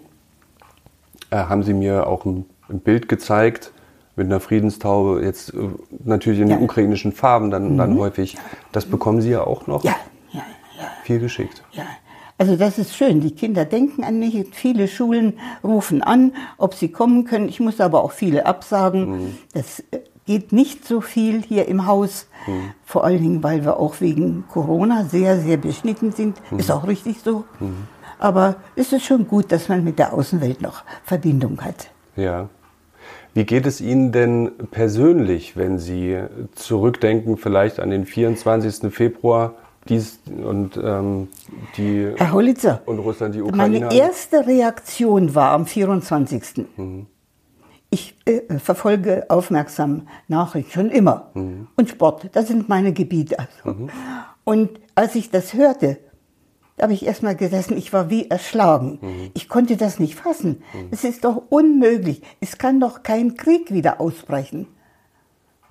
äh, 1.30 1.36
haben 1.36 1.62
Sie 1.62 1.72
mir 1.74 2.06
auch 2.06 2.24
ein, 2.26 2.44
ein 2.68 2.80
Bild 2.80 3.08
gezeigt 3.08 3.72
mit 4.16 4.26
einer 4.26 4.40
Friedenstaube, 4.40 5.22
jetzt 5.22 5.54
äh, 5.54 5.56
natürlich 6.04 6.40
in. 6.40 6.46
Mhm. 6.46 6.50
den 6.50 6.62
ukrainischen 6.62 7.12
Farben 7.12 7.50
dann, 7.50 7.76
dann 7.78 7.98
häufig. 7.98 8.36
Das 8.72 8.84
bekommen 8.86 9.20
Sie 9.22 9.30
ja 9.30 9.42
auch 9.46 9.66
noch 9.66 9.82
Ja, 9.84 9.96
ja, 10.32 10.42
ja. 10.78 10.84
viel 11.04 11.18
geschickt. 11.20 11.62
Ja, 11.72 11.84
also 12.38 12.56
das 12.56 12.78
ist 12.78 12.94
schön. 12.94 13.20
Die 13.20 13.30
Kinder 13.30 13.64
denken 13.64 14.04
an 14.04 14.18
mich. 14.18 14.46
Viele 14.52 14.88
Schulen 14.88 15.34
rufen 15.64 16.02
an, 16.02 16.32
ob 16.58 16.74
sie 16.74 16.88
kommen 16.88 17.24
können. 17.24 17.48
Ich 17.48 17.60
muss 17.60 17.80
aber 17.80 18.02
auch 18.02 18.12
viele 18.12 18.46
absagen. 18.46 19.38
Das 19.54 19.80
äh, 19.90 20.00
geht 20.26 20.52
nicht 20.52 20.86
so 20.86 21.00
viel 21.00 21.42
hier 21.42 21.66
im 21.66 21.86
Haus. 21.86 22.26
Mhm. 22.46 22.72
Vor 22.84 23.04
allen 23.04 23.22
Dingen, 23.22 23.42
weil 23.42 23.64
wir 23.64 23.78
auch 23.78 24.00
wegen 24.00 24.44
Corona 24.48 25.04
sehr, 25.04 25.40
sehr 25.40 25.56
beschnitten 25.56 26.12
sind. 26.12 26.36
Mhm. 26.50 26.58
Ist 26.58 26.70
auch 26.70 26.86
richtig 26.86 27.20
so. 27.24 27.44
Aber 28.18 28.56
es 28.76 28.92
ist 28.92 29.04
schon 29.04 29.26
gut, 29.28 29.52
dass 29.52 29.68
man 29.68 29.84
mit 29.84 29.98
der 29.98 30.12
Außenwelt 30.12 30.60
noch 30.62 30.84
Verbindung 31.04 31.60
hat. 31.62 31.90
Ja. 32.16 32.48
Wie 33.34 33.44
geht 33.44 33.66
es 33.66 33.82
Ihnen 33.82 34.12
denn 34.12 34.50
persönlich, 34.70 35.56
wenn 35.56 35.78
Sie 35.78 36.18
zurückdenken, 36.54 37.36
vielleicht 37.36 37.80
an 37.80 37.90
den 37.90 38.06
24. 38.06 38.90
Februar 38.92 39.54
dies 39.88 40.20
und 40.26 40.76
ähm, 40.76 41.28
die 41.76 42.12
Herr 42.16 42.32
Holitzer, 42.32 42.82
und 42.86 42.98
Russland 42.98 43.34
die 43.34 43.42
Ukraine? 43.42 43.80
meine 43.80 43.94
erste 43.94 44.46
Reaktion 44.46 45.34
war 45.34 45.52
am 45.52 45.66
24. 45.66 46.66
Mhm. 46.76 47.06
Ich 47.90 48.16
äh, 48.26 48.58
verfolge 48.58 49.26
aufmerksam 49.28 50.08
Nachrichten 50.28 50.72
schon 50.72 50.90
immer. 50.90 51.30
Mhm. 51.34 51.68
Und 51.76 51.88
Sport, 51.88 52.30
das 52.32 52.48
sind 52.48 52.68
meine 52.68 52.92
Gebiete. 52.92 53.36
Also. 53.38 53.88
Und 54.44 54.80
als 54.94 55.14
ich 55.14 55.30
das 55.30 55.54
hörte, 55.54 55.98
da 56.76 56.84
habe 56.84 56.92
ich 56.92 57.06
erstmal 57.06 57.36
gesessen, 57.36 57.76
ich 57.76 57.92
war 57.92 58.10
wie 58.10 58.28
erschlagen. 58.28 58.98
Mhm. 59.00 59.30
Ich 59.34 59.48
konnte 59.48 59.76
das 59.76 59.98
nicht 59.98 60.16
fassen. 60.16 60.62
Es 60.90 61.04
ist 61.04 61.24
doch 61.24 61.42
unmöglich. 61.48 62.22
Es 62.40 62.58
kann 62.58 62.80
doch 62.80 63.02
kein 63.02 63.36
Krieg 63.36 63.72
wieder 63.72 64.00
ausbrechen. 64.00 64.66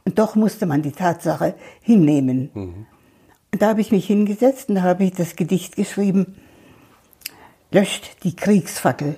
Und 0.05 0.19
doch 0.19 0.35
musste 0.35 0.65
man 0.65 0.81
die 0.81 0.91
Tatsache 0.91 1.55
hinnehmen. 1.81 2.87
Und 3.55 3.61
da 3.61 3.69
habe 3.69 3.79
ich 3.79 3.93
mich 3.93 4.05
hingesetzt 4.05 4.67
und 4.67 4.75
da 4.75 4.81
habe 4.81 5.05
ich 5.05 5.13
das 5.13 5.37
Gedicht 5.37 5.77
geschrieben, 5.77 6.35
löscht 7.71 8.21
die 8.25 8.35
Kriegsfackel. 8.35 9.15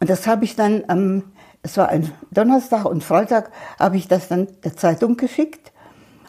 Und 0.00 0.10
das 0.10 0.26
habe 0.26 0.44
ich 0.44 0.56
dann 0.56 0.82
am, 0.88 1.22
es 1.62 1.76
war 1.76 1.90
ein 1.90 2.10
Donnerstag 2.32 2.86
und 2.86 3.04
Freitag, 3.04 3.52
habe 3.78 3.98
ich 3.98 4.08
das 4.08 4.26
dann 4.26 4.48
der 4.64 4.76
Zeitung 4.76 5.16
geschickt. 5.16 5.70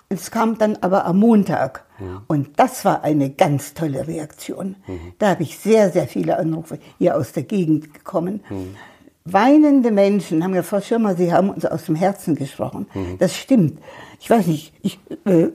Und 0.09 0.19
es 0.19 0.29
kam 0.29 0.59
dann 0.59 0.77
aber 0.81 1.05
am 1.05 1.17
Montag. 1.17 1.85
Und 2.27 2.59
das 2.59 2.85
war 2.85 3.03
eine 3.03 3.31
ganz 3.31 3.73
tolle 3.73 4.07
Reaktion. 4.07 4.75
Da 5.17 5.29
habe 5.29 5.41
ich 5.41 5.57
sehr, 5.57 5.89
sehr 5.89 6.07
viele 6.07 6.37
Anrufe 6.37 6.77
hier 6.99 7.17
aus 7.17 7.31
der 7.31 7.43
Gegend 7.43 7.95
gekommen. 7.95 8.41
Weinende 9.25 9.89
Menschen 9.89 10.43
haben 10.43 10.53
ja, 10.53 10.61
Frau 10.61 10.81
Schirmer, 10.81 11.15
Sie 11.15 11.33
haben 11.33 11.49
uns 11.49 11.65
aus 11.65 11.85
dem 11.85 11.95
Herzen 11.95 12.35
gesprochen. 12.35 12.85
Das 13.17 13.35
stimmt. 13.35 13.79
Ich 14.19 14.29
weiß 14.29 14.47
nicht, 14.47 14.73
ich 14.83 14.99
äh, 15.25 15.47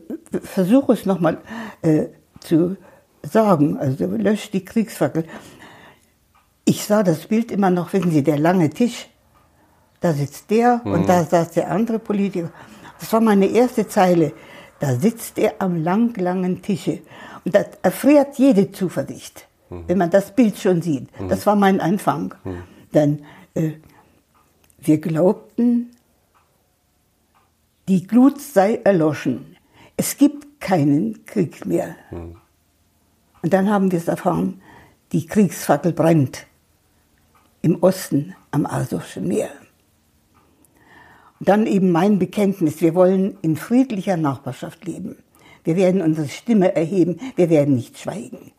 versuche 0.43 0.93
es 0.93 1.07
nochmal 1.07 1.39
äh, 1.83 2.07
zu 2.41 2.77
sagen. 3.23 3.77
Also 3.79 4.07
löscht 4.07 4.53
die 4.53 4.65
Kriegsfackel. 4.65 5.25
Ich 6.65 6.85
sah 6.85 7.03
das 7.03 7.27
Bild 7.27 7.51
immer 7.51 7.71
noch, 7.71 7.93
wissen 7.93 8.11
Sie, 8.11 8.23
der 8.23 8.39
lange 8.39 8.71
Tisch. 8.71 9.09
Da 10.01 10.13
sitzt 10.13 10.51
der 10.51 10.81
und 10.85 11.09
da 11.09 11.25
saß 11.25 11.51
der 11.53 11.71
andere 11.71 11.99
Politiker. 11.99 12.51
Das 13.01 13.13
war 13.13 13.21
meine 13.21 13.47
erste 13.47 13.89
Zeile. 13.89 14.33
Da 14.79 14.95
sitzt 14.95 15.39
er 15.39 15.55
am 15.59 15.83
lang, 15.83 16.17
langen 16.17 16.63
Tische. 16.63 17.01
Und 17.45 17.55
das 17.55 17.67
erfriert 17.83 18.39
jede 18.39 18.71
Zuversicht, 18.71 19.49
wenn 19.71 19.99
man 19.99 20.11
das 20.11 20.35
Bild 20.35 20.57
schon 20.59 20.83
sieht. 20.83 21.09
Das 21.29 21.47
war 21.47 21.57
mein 21.57 21.81
Anfang. 21.81 22.35
Dann, 22.93 23.25
äh, 23.55 23.73
wir 24.79 24.99
glaubten, 24.99 25.91
die 27.89 28.07
Glut 28.07 28.41
sei 28.41 28.81
erloschen. 28.85 29.57
Es 29.99 30.17
gibt 30.17 30.61
keinen 30.61 31.27
Krieg 31.27 31.67
mehr. 31.67 31.97
Und 33.43 33.53
dann 33.53 33.69
haben 33.69 33.91
wir 33.91 33.99
es 33.99 34.07
erfahren, 34.07 34.63
die 35.11 35.27
Kriegsfackel 35.27 35.93
brennt 35.93 36.47
im 37.63 37.83
Osten 37.83 38.37
am 38.53 38.65
Asowschen 38.65 39.27
Meer. 39.27 39.51
Und 41.41 41.49
dann 41.49 41.67
eben 41.67 41.91
mein 41.91 42.21
Bekenntnis, 42.21 42.81
wir 42.81 42.95
wollen 42.95 43.39
in 43.43 43.57
friedlicher 43.57 44.17
Nachbarschaft 44.17 44.85
leben. 44.85 45.17
Wir 45.65 45.75
werden 45.75 46.01
unsere 46.01 46.29
Stimme 46.29 46.77
erheben, 46.77 47.19
wir 47.35 47.51
werden 47.51 47.75
nicht 47.75 47.99
schweigen. 47.99 48.53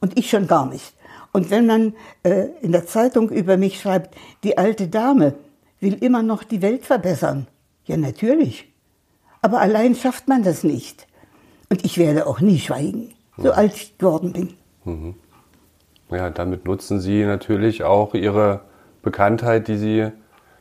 Und 0.00 0.18
ich 0.18 0.30
schon 0.30 0.46
gar 0.46 0.64
nicht. 0.64 0.94
Und 1.32 1.50
wenn 1.50 1.66
man 1.66 1.94
äh, 2.22 2.46
in 2.62 2.72
der 2.72 2.86
Zeitung 2.86 3.28
über 3.28 3.58
mich 3.58 3.80
schreibt, 3.80 4.14
die 4.44 4.56
alte 4.56 4.88
Dame 4.88 5.34
will 5.78 5.94
immer 6.02 6.22
noch 6.22 6.42
die 6.42 6.62
Welt 6.62 6.86
verbessern. 6.86 7.48
Ja, 7.84 7.98
natürlich. 7.98 8.72
Aber 9.42 9.60
allein 9.60 9.94
schafft 9.94 10.28
man 10.28 10.42
das 10.42 10.64
nicht. 10.64 11.06
Und 11.68 11.84
ich 11.84 11.98
werde 11.98 12.26
auch 12.26 12.40
nie 12.40 12.58
schweigen, 12.58 13.14
so 13.36 13.52
alt 13.52 13.74
ich 13.74 13.98
geworden 13.98 14.32
bin. 14.32 14.54
Ja, 16.10 16.30
damit 16.30 16.64
nutzen 16.64 17.00
Sie 17.00 17.24
natürlich 17.24 17.82
auch 17.82 18.14
Ihre 18.14 18.60
Bekanntheit, 19.02 19.66
die 19.68 19.76
Sie 19.76 20.06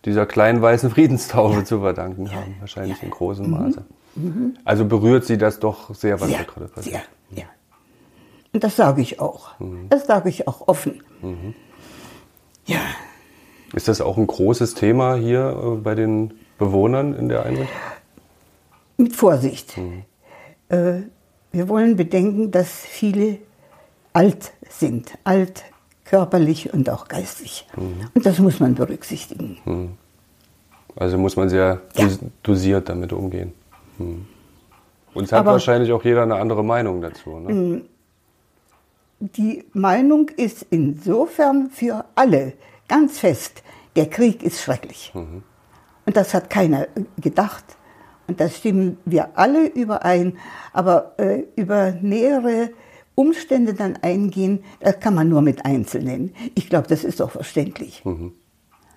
dieser 0.03 0.25
kleinen 0.25 0.61
weißen 0.61 0.89
Friedenstaube 0.89 1.63
zu 1.63 1.79
verdanken 1.79 2.31
haben, 2.31 2.55
wahrscheinlich 2.59 3.01
in 3.03 3.09
großem 3.11 3.49
Maße. 3.49 3.83
Also 4.63 4.85
berührt 4.85 5.25
Sie 5.25 5.37
das 5.37 5.59
doch 5.59 5.93
sehr, 5.93 6.19
was 6.21 6.31
da 6.31 6.43
gerade 6.43 6.67
passiert. 6.67 7.03
sehr, 7.31 7.43
ja. 7.43 7.45
Und 8.53 8.63
das 8.63 8.75
sage 8.75 9.01
ich 9.01 9.19
auch. 9.19 9.49
Das 9.89 10.05
sage 10.07 10.29
ich 10.29 10.47
auch 10.47 10.67
offen. 10.67 11.03
Ja, 12.65 12.79
Ist 13.73 13.87
das 13.87 13.99
auch 14.01 14.17
ein 14.17 14.25
großes 14.25 14.73
Thema 14.73 15.15
hier 15.15 15.49
äh, 15.61 15.75
bei 15.81 15.93
den 15.93 16.33
Bewohnern 16.57 17.13
in 17.13 17.29
der 17.29 17.43
Einrichtung? 17.45 17.67
Mit 18.97 19.15
Vorsicht. 19.15 19.77
Äh, 20.69 21.01
wir 21.51 21.69
wollen 21.69 21.95
bedenken, 21.95 22.51
dass 22.51 22.69
viele 22.69 23.39
alt 24.13 24.51
sind, 24.69 25.17
alt 25.23 25.63
körperlich 26.03 26.73
und 26.73 26.89
auch 26.89 27.07
geistig. 27.07 27.67
Und 27.75 28.25
das 28.25 28.39
muss 28.39 28.59
man 28.59 28.75
berücksichtigen. 28.75 29.97
Also 30.95 31.17
muss 31.17 31.35
man 31.35 31.49
sehr 31.49 31.81
Ja. 31.95 32.03
dos- 32.05 32.19
dosiert 32.43 32.89
damit 32.89 33.11
umgehen. 33.11 33.53
Hm. 33.97 34.25
Und 35.13 35.23
es 35.25 35.31
hat 35.31 35.39
Aber- 35.41 35.53
wahrscheinlich 35.53 35.91
auch 35.91 36.03
jeder 36.03 36.23
eine 36.23 36.35
andere 36.35 36.63
Meinung 36.63 37.01
dazu. 37.01 37.39
Ne? 37.39 37.81
Die 39.19 39.63
Meinung 39.73 40.29
ist 40.29 40.65
insofern 40.69 41.69
für 41.71 42.05
alle 42.15 42.53
ganz 42.87 43.19
fest, 43.19 43.63
der 43.95 44.09
Krieg 44.09 44.43
ist 44.43 44.61
schrecklich. 44.61 45.11
Und 45.15 46.15
das 46.17 46.33
hat 46.33 46.49
keiner 46.49 46.87
gedacht. 47.19 47.63
Und 48.27 48.39
da 48.39 48.49
stimmen 48.49 48.97
wir 49.05 49.37
alle 49.37 49.67
überein. 49.67 50.37
Aber 50.73 51.13
äh, 51.17 51.43
über 51.55 51.91
nähere 52.01 52.71
Umstände 53.15 53.73
dann 53.73 53.97
eingehen, 54.01 54.63
das 54.79 54.99
kann 54.99 55.13
man 55.15 55.29
nur 55.29 55.41
mit 55.41 55.65
Einzelnen. 55.65 56.33
Ich 56.55 56.69
glaube, 56.69 56.87
das 56.87 57.03
ist 57.03 57.19
doch 57.19 57.31
verständlich. 57.31 58.03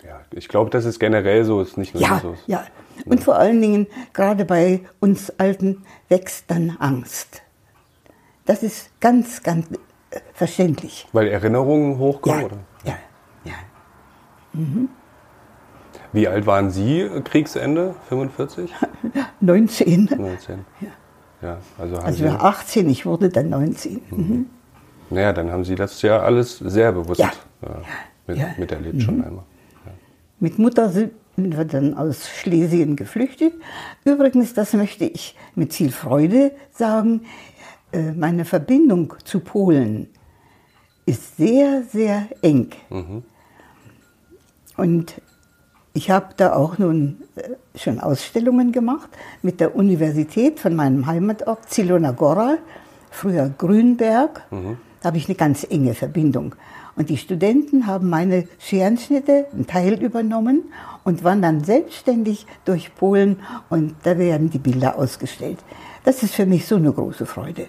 Ja, 0.05 0.21
ich 0.33 0.49
glaube, 0.49 0.71
das 0.71 0.85
ist 0.85 0.99
generell 0.99 1.45
so, 1.45 1.61
ist 1.61 1.77
nicht 1.77 1.95
nur 1.95 2.03
Ja, 2.03 2.21
so. 2.21 2.35
ja. 2.47 2.65
Und 3.05 3.23
vor 3.23 3.37
allen 3.37 3.61
Dingen, 3.61 3.87
gerade 4.13 4.45
bei 4.45 4.81
uns 4.99 5.31
Alten 5.39 5.85
wächst 6.09 6.45
dann 6.51 6.77
Angst. 6.81 7.43
Das 8.45 8.63
ist 8.63 8.91
ganz, 9.01 9.43
ganz 9.43 9.67
äh, 10.11 10.21
verständlich. 10.33 11.07
Weil 11.13 11.29
Erinnerungen 11.29 11.99
hochkommen, 11.99 12.41
Ja, 12.41 12.47
oder? 12.47 12.59
ja, 12.85 12.95
ja. 13.45 13.55
Wie 16.13 16.27
alt 16.29 16.47
waren 16.47 16.71
Sie 16.71 17.09
Kriegsende? 17.25 17.95
45? 18.09 18.71
19. 19.41 20.11
19? 20.17 20.65
Ja, 21.43 21.59
also 21.79 21.97
haben 21.99 22.05
Also 22.07 22.25
ich 22.25 22.31
war 22.33 22.45
18, 22.45 22.89
ich 22.89 23.07
wurde 23.07 23.29
dann 23.29 23.51
19. 23.51 24.01
Mhm. 24.11 24.47
naja, 25.11 25.33
dann 25.33 25.51
haben 25.51 25.65
Sie 25.65 25.75
das 25.75 26.01
ja 26.03 26.21
alles 26.21 26.59
sehr 26.59 26.93
bewusst 26.93 27.21
Ja. 27.21 27.31
äh, 27.63 27.69
mit, 28.27 28.37
Ja. 28.39 28.47
Mhm. 28.49 28.53
miterlebt 28.59 29.03
schon 29.03 29.23
einmal. 29.25 29.45
Mit 30.41 30.59
Mutter 30.59 30.89
sind 30.91 31.13
wir 31.37 31.65
dann 31.65 31.95
aus 31.95 32.29
Schlesien 32.29 32.95
geflüchtet. 32.97 33.53
Übrigens, 34.05 34.55
das 34.55 34.73
möchte 34.73 35.05
ich 35.05 35.37
mit 35.57 35.75
viel 35.75 35.91
Freude 35.91 36.53
sagen, 36.71 37.23
äh, 37.93 38.13
meine 38.13 38.45
Verbindung 38.45 39.15
zu 39.25 39.41
Polen 39.41 40.09
ist 41.07 41.37
sehr, 41.37 41.83
sehr 41.91 42.29
eng. 42.43 42.71
Und 44.77 45.21
ich 45.95 46.11
habe 46.11 46.29
da 46.37 46.55
auch 46.55 46.79
nun 46.79 47.23
äh, 47.37 47.79
schon 47.79 48.01
Ausstellungen 48.01 48.73
gemacht 48.73 49.09
mit 49.43 49.61
der 49.61 49.75
Universität 49.75 50.61
von 50.61 50.75
meinem 50.75 51.07
Heimatort 51.07 51.69
Zilona 51.69 52.13
Gora, 52.13 52.59
früher 53.11 53.51
Grünberg. 53.57 54.43
Da 55.01 55.09
habe 55.09 55.17
ich 55.17 55.27
eine 55.27 55.37
ganz 55.37 55.67
enge 55.69 55.95
Verbindung. 55.95 56.55
Und 56.97 57.11
die 57.11 57.17
Studenten 57.17 57.87
haben 57.87 58.11
meine 58.11 58.49
Scherenschnitte, 58.59 59.47
einen 59.53 59.67
Teil 59.69 60.03
übernommen 60.03 60.65
und 61.05 61.23
wandern 61.23 61.63
selbstständig 61.63 62.47
durch 62.65 62.95
Polen 62.97 63.39
und 63.71 63.95
da 64.03 64.19
werden 64.19 64.51
die 64.51 64.59
Bilder 64.59 64.99
ausgestellt. 64.99 65.59
Das 66.05 66.25
ist 66.25 66.35
für 66.35 66.47
mich 66.47 66.67
so 66.67 66.75
eine 66.75 66.93
große 66.93 67.25
Freude. 67.25 67.69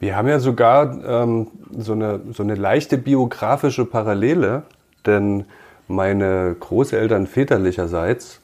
Wir 0.00 0.16
haben 0.16 0.28
ja 0.28 0.40
sogar 0.40 1.04
ähm, 1.04 1.46
so, 1.78 1.92
eine, 1.92 2.20
so 2.32 2.42
eine 2.42 2.56
leichte 2.56 2.98
biografische 2.98 3.84
Parallele, 3.84 4.64
denn 5.06 5.44
meine 5.88 6.56
Großeltern 6.58 7.26
väterlicherseits 7.26 8.40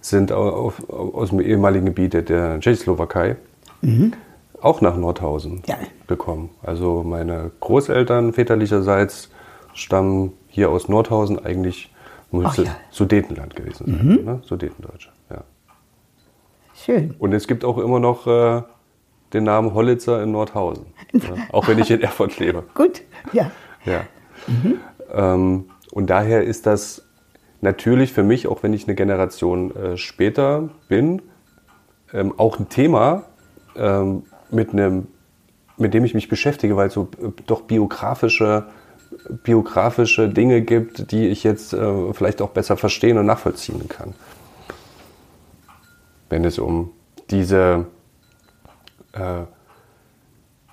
sind 0.00 0.32
au- 0.32 0.50
auf, 0.50 0.88
aus 0.90 1.30
dem 1.30 1.40
ehemaligen 1.40 1.86
Gebiet 1.86 2.28
der- 2.28 2.60
Tschechoslowakei 2.60 3.36
auch 4.60 4.80
nach 4.80 4.96
Nordhausen 4.96 5.62
Ja. 5.66 5.76
gekommen. 6.06 6.50
Also 6.62 7.02
meine 7.02 7.50
Großeltern 7.60 8.32
väterlicherseits 8.32 9.30
stammen 9.74 10.32
hier 10.48 10.70
aus 10.70 10.88
Nordhausen 10.88 11.44
eigentlich 11.44 11.92
müsste 12.30 12.64
ja. 12.64 12.76
Sudetenland 12.90 13.56
gewesen 13.56 13.86
sein, 13.86 14.24
ne? 14.24 14.40
Sudetendeutsche. 14.44 15.10
Schön. 16.74 17.14
Und 17.18 17.32
es 17.32 17.46
gibt 17.46 17.64
auch 17.64 17.78
immer 17.78 18.00
noch 18.00 18.26
äh, 18.26 18.62
den 19.32 19.44
Namen 19.44 19.72
Hollitzer 19.74 20.22
in 20.22 20.32
Nordhausen. 20.32 20.86
ja, 21.12 21.20
auch 21.52 21.68
wenn 21.68 21.78
ich 21.78 21.90
in 21.90 22.00
Erfurt 22.00 22.38
lebe. 22.38 22.64
Gut, 22.74 23.02
ja. 23.32 23.50
Ja. 23.84 24.00
Ähm, 25.12 25.66
und 25.92 26.08
daher 26.08 26.42
ist 26.42 26.66
das 26.66 27.02
natürlich 27.60 28.12
für 28.12 28.22
mich, 28.22 28.48
auch 28.48 28.62
wenn 28.62 28.72
ich 28.72 28.88
eine 28.88 28.94
Generation 28.94 29.76
äh, 29.76 29.96
später 29.96 30.70
bin, 30.88 31.22
ähm, 32.12 32.34
auch 32.38 32.58
ein 32.58 32.68
Thema, 32.70 33.24
ähm, 33.76 34.24
mit, 34.50 34.72
einem, 34.72 35.06
mit 35.76 35.92
dem 35.94 36.04
ich 36.04 36.14
mich 36.14 36.28
beschäftige, 36.28 36.76
weil 36.76 36.88
es 36.88 36.94
so 36.94 37.10
äh, 37.22 37.28
doch 37.46 37.62
biografische, 37.62 38.64
biografische 39.44 40.30
Dinge 40.30 40.62
gibt, 40.62 41.12
die 41.12 41.28
ich 41.28 41.44
jetzt 41.44 41.74
äh, 41.74 42.12
vielleicht 42.14 42.40
auch 42.40 42.50
besser 42.50 42.78
verstehen 42.78 43.18
und 43.18 43.26
nachvollziehen 43.26 43.86
kann. 43.88 44.14
Wenn 46.30 46.46
es 46.46 46.58
um 46.58 46.90
diese, 47.30 47.86
äh, 49.12 49.42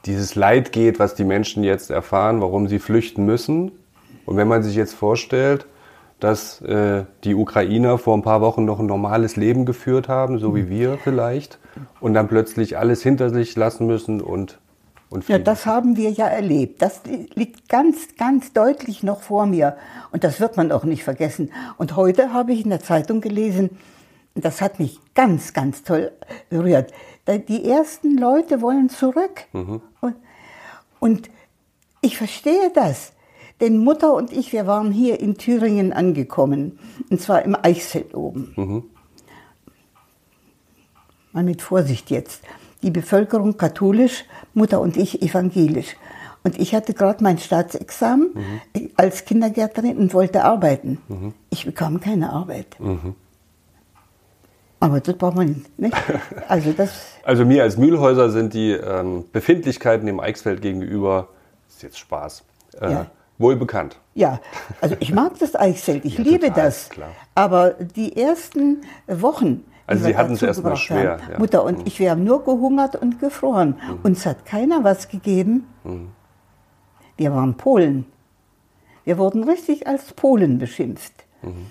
dieses 0.05 0.35
Leid 0.35 0.71
geht, 0.71 0.97
was 0.97 1.13
die 1.13 1.25
Menschen 1.25 1.65
jetzt 1.65 1.91
erfahren, 1.91 2.39
warum 2.39 2.69
sie 2.69 2.79
flüchten 2.79 3.25
müssen. 3.25 3.73
Und 4.29 4.37
wenn 4.37 4.47
man 4.47 4.61
sich 4.61 4.75
jetzt 4.75 4.93
vorstellt, 4.93 5.65
dass 6.19 6.61
äh, 6.61 7.05
die 7.23 7.33
Ukrainer 7.33 7.97
vor 7.97 8.15
ein 8.15 8.21
paar 8.21 8.41
Wochen 8.41 8.63
noch 8.63 8.79
ein 8.79 8.85
normales 8.85 9.37
Leben 9.37 9.65
geführt 9.65 10.07
haben, 10.07 10.37
so 10.37 10.55
wie 10.55 10.69
wir 10.69 10.99
vielleicht, 11.03 11.57
und 11.99 12.13
dann 12.13 12.27
plötzlich 12.27 12.77
alles 12.77 13.01
hinter 13.01 13.31
sich 13.31 13.55
lassen 13.55 13.87
müssen 13.87 14.21
und, 14.21 14.59
und 15.09 15.27
Ja, 15.27 15.39
das 15.39 15.65
haben 15.65 15.97
wir 15.97 16.11
ja 16.11 16.27
erlebt. 16.27 16.79
Das 16.83 17.01
liegt 17.33 17.69
ganz, 17.69 18.17
ganz 18.19 18.53
deutlich 18.53 19.01
noch 19.01 19.23
vor 19.23 19.47
mir. 19.47 19.77
Und 20.11 20.23
das 20.23 20.39
wird 20.39 20.57
man 20.57 20.71
auch 20.71 20.83
nicht 20.83 21.03
vergessen. 21.03 21.51
Und 21.79 21.95
heute 21.95 22.31
habe 22.31 22.53
ich 22.53 22.63
in 22.63 22.69
der 22.69 22.81
Zeitung 22.81 23.21
gelesen, 23.21 23.71
und 24.35 24.45
das 24.45 24.61
hat 24.61 24.79
mich 24.79 24.99
ganz, 25.15 25.53
ganz 25.53 25.81
toll 25.81 26.11
berührt. 26.51 26.93
Die 27.47 27.67
ersten 27.67 28.15
Leute 28.15 28.61
wollen 28.61 28.89
zurück. 28.89 29.45
Und, 30.01 30.15
und 30.99 31.31
ich 32.01 32.15
verstehe 32.15 32.69
das. 32.75 33.13
Denn 33.61 33.77
Mutter 33.77 34.13
und 34.13 34.31
ich, 34.31 34.53
wir 34.53 34.67
waren 34.67 34.91
hier 34.91 35.19
in 35.19 35.37
Thüringen 35.37 35.91
angekommen. 35.93 36.79
Und 37.09 37.21
zwar 37.21 37.43
im 37.43 37.55
Eichsfeld 37.61 38.15
oben. 38.15 38.83
Mal 41.33 41.43
mit 41.43 41.61
Vorsicht 41.61 42.09
jetzt. 42.09 42.41
Die 42.81 42.91
Bevölkerung 42.91 43.57
katholisch, 43.57 44.23
Mutter 44.53 44.79
und 44.79 44.95
ich 44.95 45.21
evangelisch. 45.21 45.95
Und 46.43 46.57
ich 46.57 46.73
hatte 46.73 46.93
gerade 46.93 47.21
mein 47.21 47.37
Staatsexamen 47.37 48.29
als 48.95 49.25
Kindergärtnerin 49.25 49.97
und 49.97 50.13
wollte 50.13 50.43
arbeiten. 50.45 51.33
Ich 51.49 51.65
bekam 51.65 51.99
keine 51.99 52.31
Arbeit. 52.31 52.77
Aber 54.79 55.01
das 55.01 55.17
braucht 55.17 55.35
man 55.35 55.47
nicht. 55.47 55.79
nicht? 55.79 55.97
Also 56.47 56.71
das, 56.71 56.91
Also 57.25 57.43
mir 57.45 57.63
als 57.63 57.75
Mühlhäuser 57.75 58.29
sind 58.29 58.53
die 58.53 58.71
ähm, 58.71 59.25
Befindlichkeiten 59.33 60.05
dem 60.05 60.21
Eichsfeld 60.21 60.61
gegenüber, 60.61 61.27
das 61.67 61.75
ist 61.75 61.83
jetzt 61.83 61.99
Spaß, 61.99 62.43
äh, 62.79 62.91
Ja. 62.91 63.05
Wohl 63.39 63.55
bekannt. 63.55 63.99
ja, 64.13 64.39
also 64.81 64.95
ich 64.99 65.11
mag 65.13 65.39
das 65.39 65.55
Eichsfeld, 65.55 66.05
ich 66.05 66.17
Ja, 66.17 66.23
liebe 66.23 66.47
total, 66.49 66.65
das. 66.65 66.89
klar. 66.89 67.09
Aber 67.35 67.71
die 67.71 68.15
ersten 68.17 68.81
Wochen, 69.07 69.63
Also 69.87 70.05
Sie 70.05 70.15
hatten's 70.15 70.39
dazu 70.41 70.45
erst 70.47 70.59
mal 70.63 70.69
gebracht 70.69 70.83
schwer, 70.83 71.11
haben, 71.13 71.21
ja. 71.29 71.35
Mhm. 71.35 71.39
Mutter 71.41 71.63
und 71.63 71.87
ich, 71.87 71.99
wir 71.99 72.11
haben 72.11 72.23
nur 72.23 72.43
gehungert 72.43 72.95
und 72.97 73.19
gefroren. 73.19 73.75
Uns 74.03 74.25
hat 74.27 74.45
keiner 74.45 74.83
was 74.83 75.07
gegeben. 75.09 75.67
Mhm. 75.83 76.09
Wir 77.17 77.33
waren 77.33 77.55
Polen. 77.57 78.05
Wir 79.05 79.17
wurden 79.17 79.43
richtig 79.43 79.87
als 79.87 80.13
Polen 80.13 80.59
beschimpft. 80.59 81.13
Mhm. 81.41 81.65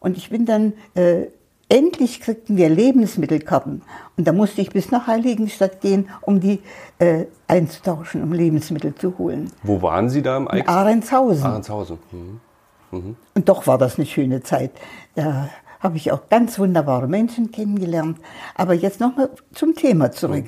Und 0.00 0.16
ich 0.16 0.28
bin 0.30 0.44
dann, 0.46 0.74
äh, 0.94 1.26
endlich 1.74 2.20
kriegten 2.20 2.56
wir 2.56 2.68
Lebensmittelkarten. 2.68 3.82
Und 4.16 4.28
da 4.28 4.32
musste 4.32 4.60
ich 4.60 4.70
bis 4.70 4.92
nach 4.92 5.08
Heiligenstadt 5.08 5.80
gehen, 5.80 6.08
um 6.20 6.38
die 6.38 6.60
äh, 7.00 7.24
einzutauschen, 7.48 8.22
um 8.22 8.32
Lebensmittel 8.32 8.94
zu 8.94 9.18
holen. 9.18 9.50
Wo 9.64 9.82
waren 9.82 10.08
Sie 10.08 10.22
da 10.22 10.36
im 10.36 10.44
In 10.44 10.50
Eichsfeld? 10.50 10.68
Ahrendshausen. 10.68 11.44
Ahrendshausen. 11.44 11.98
Mhm. 12.12 13.16
Und 13.34 13.48
doch 13.48 13.66
war 13.66 13.76
das 13.76 13.98
eine 13.98 14.06
schöne 14.06 14.40
Zeit. 14.42 14.70
Da 15.16 15.50
habe 15.80 15.96
ich 15.96 16.12
auch 16.12 16.28
ganz 16.28 16.60
wunderbare 16.60 17.08
Menschen 17.08 17.50
kennengelernt. 17.50 18.18
Aber 18.54 18.74
jetzt 18.74 19.00
nochmal 19.00 19.30
zum 19.52 19.74
Thema 19.74 20.12
zurück. 20.12 20.44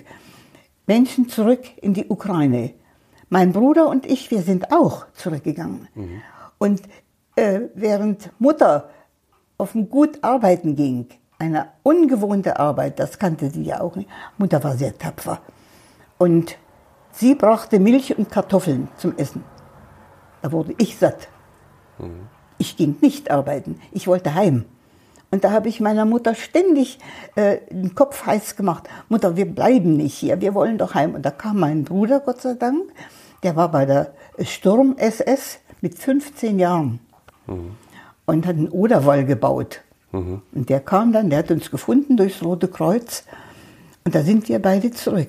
Menschen 0.87 1.29
zurück 1.29 1.65
in 1.83 1.93
die 1.93 2.07
Ukraine. 2.07 2.71
Mein 3.31 3.53
Bruder 3.53 3.89
und 3.89 4.07
ich, 4.07 4.31
wir 4.31 4.43
sind 4.43 4.73
auch 4.73 5.07
zurückgegangen. 5.15 5.89
Und 6.59 6.83
äh, 7.35 7.63
während 7.75 8.31
Mutter 8.39 8.91
auf 9.59 9.73
dem 9.73 9.89
Gut 9.91 10.23
arbeiten 10.23 10.77
ging, 10.77 11.09
eine 11.39 11.69
ungewohnte 11.83 12.59
Arbeit, 12.59 12.99
das 12.99 13.19
kannte 13.19 13.51
sie 13.51 13.63
ja 13.63 13.81
auch 13.81 13.97
nicht. 13.97 14.09
Mutter 14.39 14.63
war 14.65 14.77
sehr 14.77 14.97
tapfer. 14.97 15.41
Und 16.19 16.57
sie 17.13 17.35
brachte 17.35 17.79
Milch 17.79 18.17
und 18.17 18.31
Kartoffeln 18.31 18.89
zum 18.97 19.17
Essen. 19.19 19.45
Da 20.43 20.53
wurde 20.53 20.75
ich 20.79 20.97
satt. 20.97 21.29
Ich 22.59 22.77
ging 22.77 22.97
nicht 23.01 23.31
arbeiten. 23.31 23.81
Ich 23.93 24.07
wollte 24.07 24.35
heim. 24.35 24.65
Und 25.31 25.45
da 25.45 25.51
habe 25.51 25.69
ich 25.69 25.81
meiner 25.81 26.05
Mutter 26.05 26.35
ständig 26.35 26.99
äh, 27.35 27.59
den 27.71 27.95
Kopf 27.95 28.25
heiß 28.25 28.57
gemacht. 28.57 28.89
Mutter, 29.09 29.37
wir 29.37 29.47
bleiben 29.47 29.97
nicht 29.97 30.15
hier, 30.15 30.41
wir 30.41 30.55
wollen 30.55 30.79
doch 30.79 30.95
heim. 30.95 31.15
Und 31.15 31.27
da 31.27 31.31
kam 31.31 31.61
mein 31.61 31.85
Bruder, 31.85 32.21
Gott 32.21 32.41
sei 32.41 32.55
Dank, 32.55 32.93
der 33.43 33.57
war 33.57 33.71
bei 33.71 33.85
der 33.87 34.15
Sturm-SS 34.41 35.59
mit 35.81 35.99
15 35.99 36.59
Jahren 36.59 37.01
und 38.25 38.47
hat 38.47 38.57
einen 38.57 38.69
Oderwall 38.69 39.25
gebaut. 39.25 39.83
Und 40.13 40.71
der 40.71 40.81
kam 40.81 41.13
dann, 41.13 41.31
der 41.31 41.41
hat 41.41 41.51
uns 41.51 41.71
gefunden 41.71 42.17
durchs 42.17 42.43
Rote 42.43 42.69
Kreuz. 42.69 43.25
Und 44.05 44.15
da 44.15 44.23
sind 44.23 44.49
wir 44.49 44.61
beide 44.61 44.91
zurück 44.93 45.29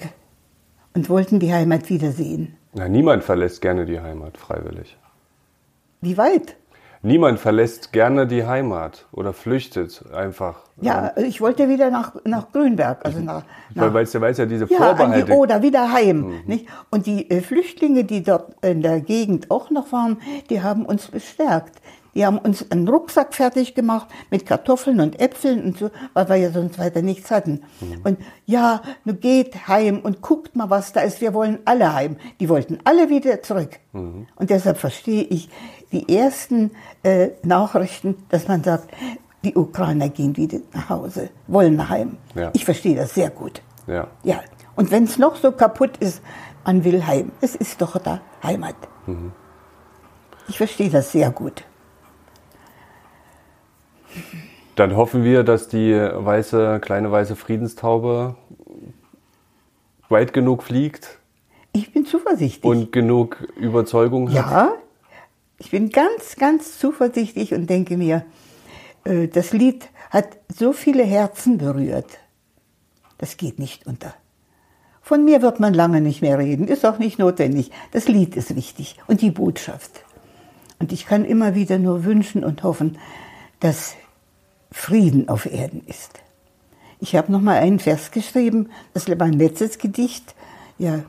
und 0.94 1.10
wollten 1.10 1.40
die 1.40 1.54
Heimat 1.54 1.90
wiedersehen. 1.90 2.56
Na, 2.74 2.88
niemand 2.88 3.24
verlässt 3.24 3.62
gerne 3.62 3.86
die 3.86 4.00
Heimat 4.00 4.38
freiwillig. 4.38 4.98
Wie 6.02 6.18
weit? 6.18 6.56
Niemand 7.02 7.40
verlässt 7.40 7.94
gerne 7.94 8.28
die 8.28 8.46
Heimat 8.46 9.06
oder 9.12 9.32
flüchtet 9.32 10.04
einfach. 10.14 10.64
Ja, 10.82 11.16
ich 11.18 11.42
wollte 11.42 11.70
wieder 11.70 11.92
nach, 11.92 12.16
nach 12.26 12.52
Grünberg, 12.52 13.06
also 13.06 13.20
nach, 13.20 13.44
Weil 13.74 13.88
nach 13.88 13.94
weil 13.94 14.04
es 14.04 14.14
ja, 14.14 14.22
weil's 14.22 14.38
ja 14.38 14.46
diese 14.46 14.66
ja, 14.66 14.78
an 14.78 15.14
die 15.14 15.22
Vorbehalte 15.22 15.34
Oder 15.34 15.62
wieder 15.62 15.92
heim. 15.92 16.42
Nicht? 16.46 16.68
Und 16.90 17.06
die 17.06 17.30
äh, 17.30 17.42
Flüchtlinge, 17.42 18.04
die 18.04 18.24
dort 18.24 18.56
in 18.64 18.82
der 18.82 19.00
Gegend 19.02 19.52
auch 19.52 19.70
noch 19.70 19.92
waren, 19.92 20.18
die 20.50 20.62
haben 20.62 20.86
uns 20.86 21.08
bestärkt. 21.08 21.80
Die 22.18 22.26
haben 22.26 22.40
uns 22.40 22.72
einen 22.72 22.88
Rucksack 22.88 23.36
fertig 23.36 23.76
gemacht 23.76 24.08
mit 24.32 24.48
Kartoffeln 24.48 25.02
und 25.02 25.20
Äpfeln 25.20 25.64
und 25.64 25.78
so, 25.78 25.92
weil 26.16 26.28
wir 26.30 26.36
ja 26.38 26.50
sonst 26.50 26.80
weiter 26.80 27.04
nichts 27.04 27.30
hatten. 27.30 27.62
Und 28.04 28.18
ja, 28.48 28.82
nun 29.06 29.20
geht 29.20 29.68
heim 29.68 30.00
und 30.00 30.24
guckt 30.24 30.56
mal, 30.56 30.72
was 30.72 30.94
da 30.94 31.02
ist. 31.02 31.22
Wir 31.22 31.36
wollen 31.36 31.60
alle 31.66 31.94
heim. 31.94 32.18
Die 32.40 32.50
wollten 32.50 32.80
alle 32.86 33.10
wieder 33.12 33.44
zurück. 33.44 33.80
Und 33.94 34.50
deshalb 34.50 34.80
verstehe 34.80 35.26
ich 35.26 35.48
die 35.92 36.18
ersten 36.18 36.72
äh, 37.04 37.30
Nachrichten, 37.44 38.16
dass 38.30 38.48
man 38.48 38.64
sagt, 38.64 38.90
die 39.44 39.56
Ukrainer 39.56 40.10
gehen 40.10 40.36
wieder 40.38 40.58
nach 40.74 40.90
Hause, 40.90 41.30
wollen 41.46 41.88
heim. 41.88 42.18
Ja. 42.34 42.50
Ich 42.54 42.66
verstehe 42.66 42.96
das 42.96 43.14
sehr 43.14 43.30
gut. 43.30 43.62
Ja. 43.86 44.08
Ja, 44.24 44.42
und 44.76 44.90
wenn 44.90 45.04
es 45.04 45.20
noch 45.20 45.36
so 45.36 45.52
kaputt 45.52 45.98
ist, 45.98 46.24
man 46.66 46.84
will 46.84 47.06
heim. 47.06 47.32
Es 47.42 47.54
ist 47.54 47.80
doch 47.80 47.96
da 48.00 48.22
Heimat. 48.42 48.76
Ich 50.48 50.58
verstehe 50.58 50.90
das 50.90 51.12
sehr 51.12 51.30
gut. 51.30 51.64
Dann 54.76 54.96
hoffen 54.96 55.24
wir, 55.24 55.44
dass 55.44 55.68
die 55.68 55.94
weiße, 55.94 56.80
kleine 56.82 57.12
weiße 57.12 57.36
Friedenstaube 57.36 58.36
weit 60.10 60.34
genug 60.34 60.64
fliegt 60.64 61.18
Ich 61.74 61.92
bin 61.92 62.06
zuversichtlich. 62.06 62.64
und 62.64 62.92
genug 62.92 63.42
Überzeugung 63.56 64.30
hat. 64.30 64.36
ja, 64.36 64.72
ich 65.58 65.72
bin 65.72 65.90
ganz, 65.90 66.36
ganz 66.38 66.78
zuversichtlich 66.78 67.54
und 67.54 67.70
denke 67.70 67.98
mir, 67.98 68.24
äh, 69.04 69.28
das 69.28 69.52
Lied 69.52 69.90
hat 70.12 70.38
so 70.48 70.74
viele 70.74 71.04
Herzen 71.04 71.58
berührt. 71.58 72.20
Das 73.18 73.38
geht 73.38 73.58
nicht 73.58 73.88
unter. 73.88 74.14
Von 75.02 75.26
mir 75.26 75.42
wird 75.42 75.60
man 75.60 75.74
lange 75.74 76.02
nicht 76.02 76.22
mehr 76.22 76.38
reden, 76.38 76.68
ist 76.68 76.86
auch 76.86 77.00
nicht 77.00 77.18
notwendig. 77.18 77.72
Das 77.92 78.08
Lied 78.08 78.36
ist 78.36 78.56
wichtig 78.56 78.98
und 79.08 79.22
die 79.22 79.32
Botschaft. 79.32 80.04
Und 80.80 80.92
ich 80.92 81.06
kann 81.08 81.26
immer 81.26 81.56
wieder 81.56 81.80
nur 81.80 82.04
wünschen 82.06 82.44
und 82.44 82.62
hoffen, 82.64 82.98
dass 83.60 83.96
Frieden 84.72 85.30
auf 85.30 85.46
Erden 85.46 85.82
ist. 85.86 86.20
Ich 87.00 87.16
habe 87.16 87.32
noch 87.32 87.42
mal 87.42 87.58
einen 87.58 87.80
Vers 87.80 88.12
geschrieben, 88.12 88.70
das 88.94 89.08
ist 89.08 89.20
mein 89.20 89.34
letztes 89.34 89.78
Gedicht. 89.78 90.36
Ja, 90.78 91.04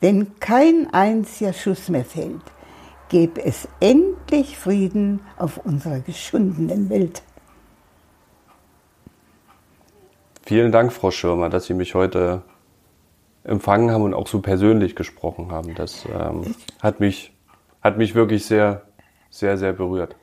wenn 0.00 0.38
kein 0.40 0.92
einziger 0.92 1.52
Schuss 1.52 1.88
mehr 1.88 2.04
fällt, 2.04 2.42
gäbe 3.08 3.44
es 3.44 3.68
endlich 3.80 4.56
Frieden 4.56 5.20
auf 5.36 5.58
unserer 5.58 6.00
geschundenen 6.00 6.88
Welt. 6.90 7.22
Vielen 10.44 10.72
Dank, 10.72 10.92
Frau 10.92 11.10
Schirmer, 11.10 11.50
dass 11.50 11.66
Sie 11.66 11.74
mich 11.74 11.94
heute 11.94 12.42
empfangen 13.44 13.90
haben 13.90 14.02
und 14.02 14.14
auch 14.14 14.26
so 14.26 14.40
persönlich 14.40 14.96
gesprochen 14.96 15.52
haben. 15.52 15.74
Das 15.74 16.04
ähm, 16.06 16.54
hat, 16.80 17.00
mich, 17.00 17.32
hat 17.80 17.98
mich 17.98 18.14
wirklich 18.14 18.46
sehr, 18.46 18.82
sehr, 19.30 19.56
sehr 19.56 19.72
berührt. 19.72 20.16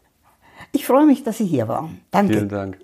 Ich 0.71 0.85
freue 0.85 1.05
mich, 1.05 1.23
dass 1.23 1.37
Sie 1.37 1.45
hier 1.45 1.67
waren. 1.67 2.01
Danke. 2.11 2.33
Vielen 2.33 2.49
Dank. 2.49 2.77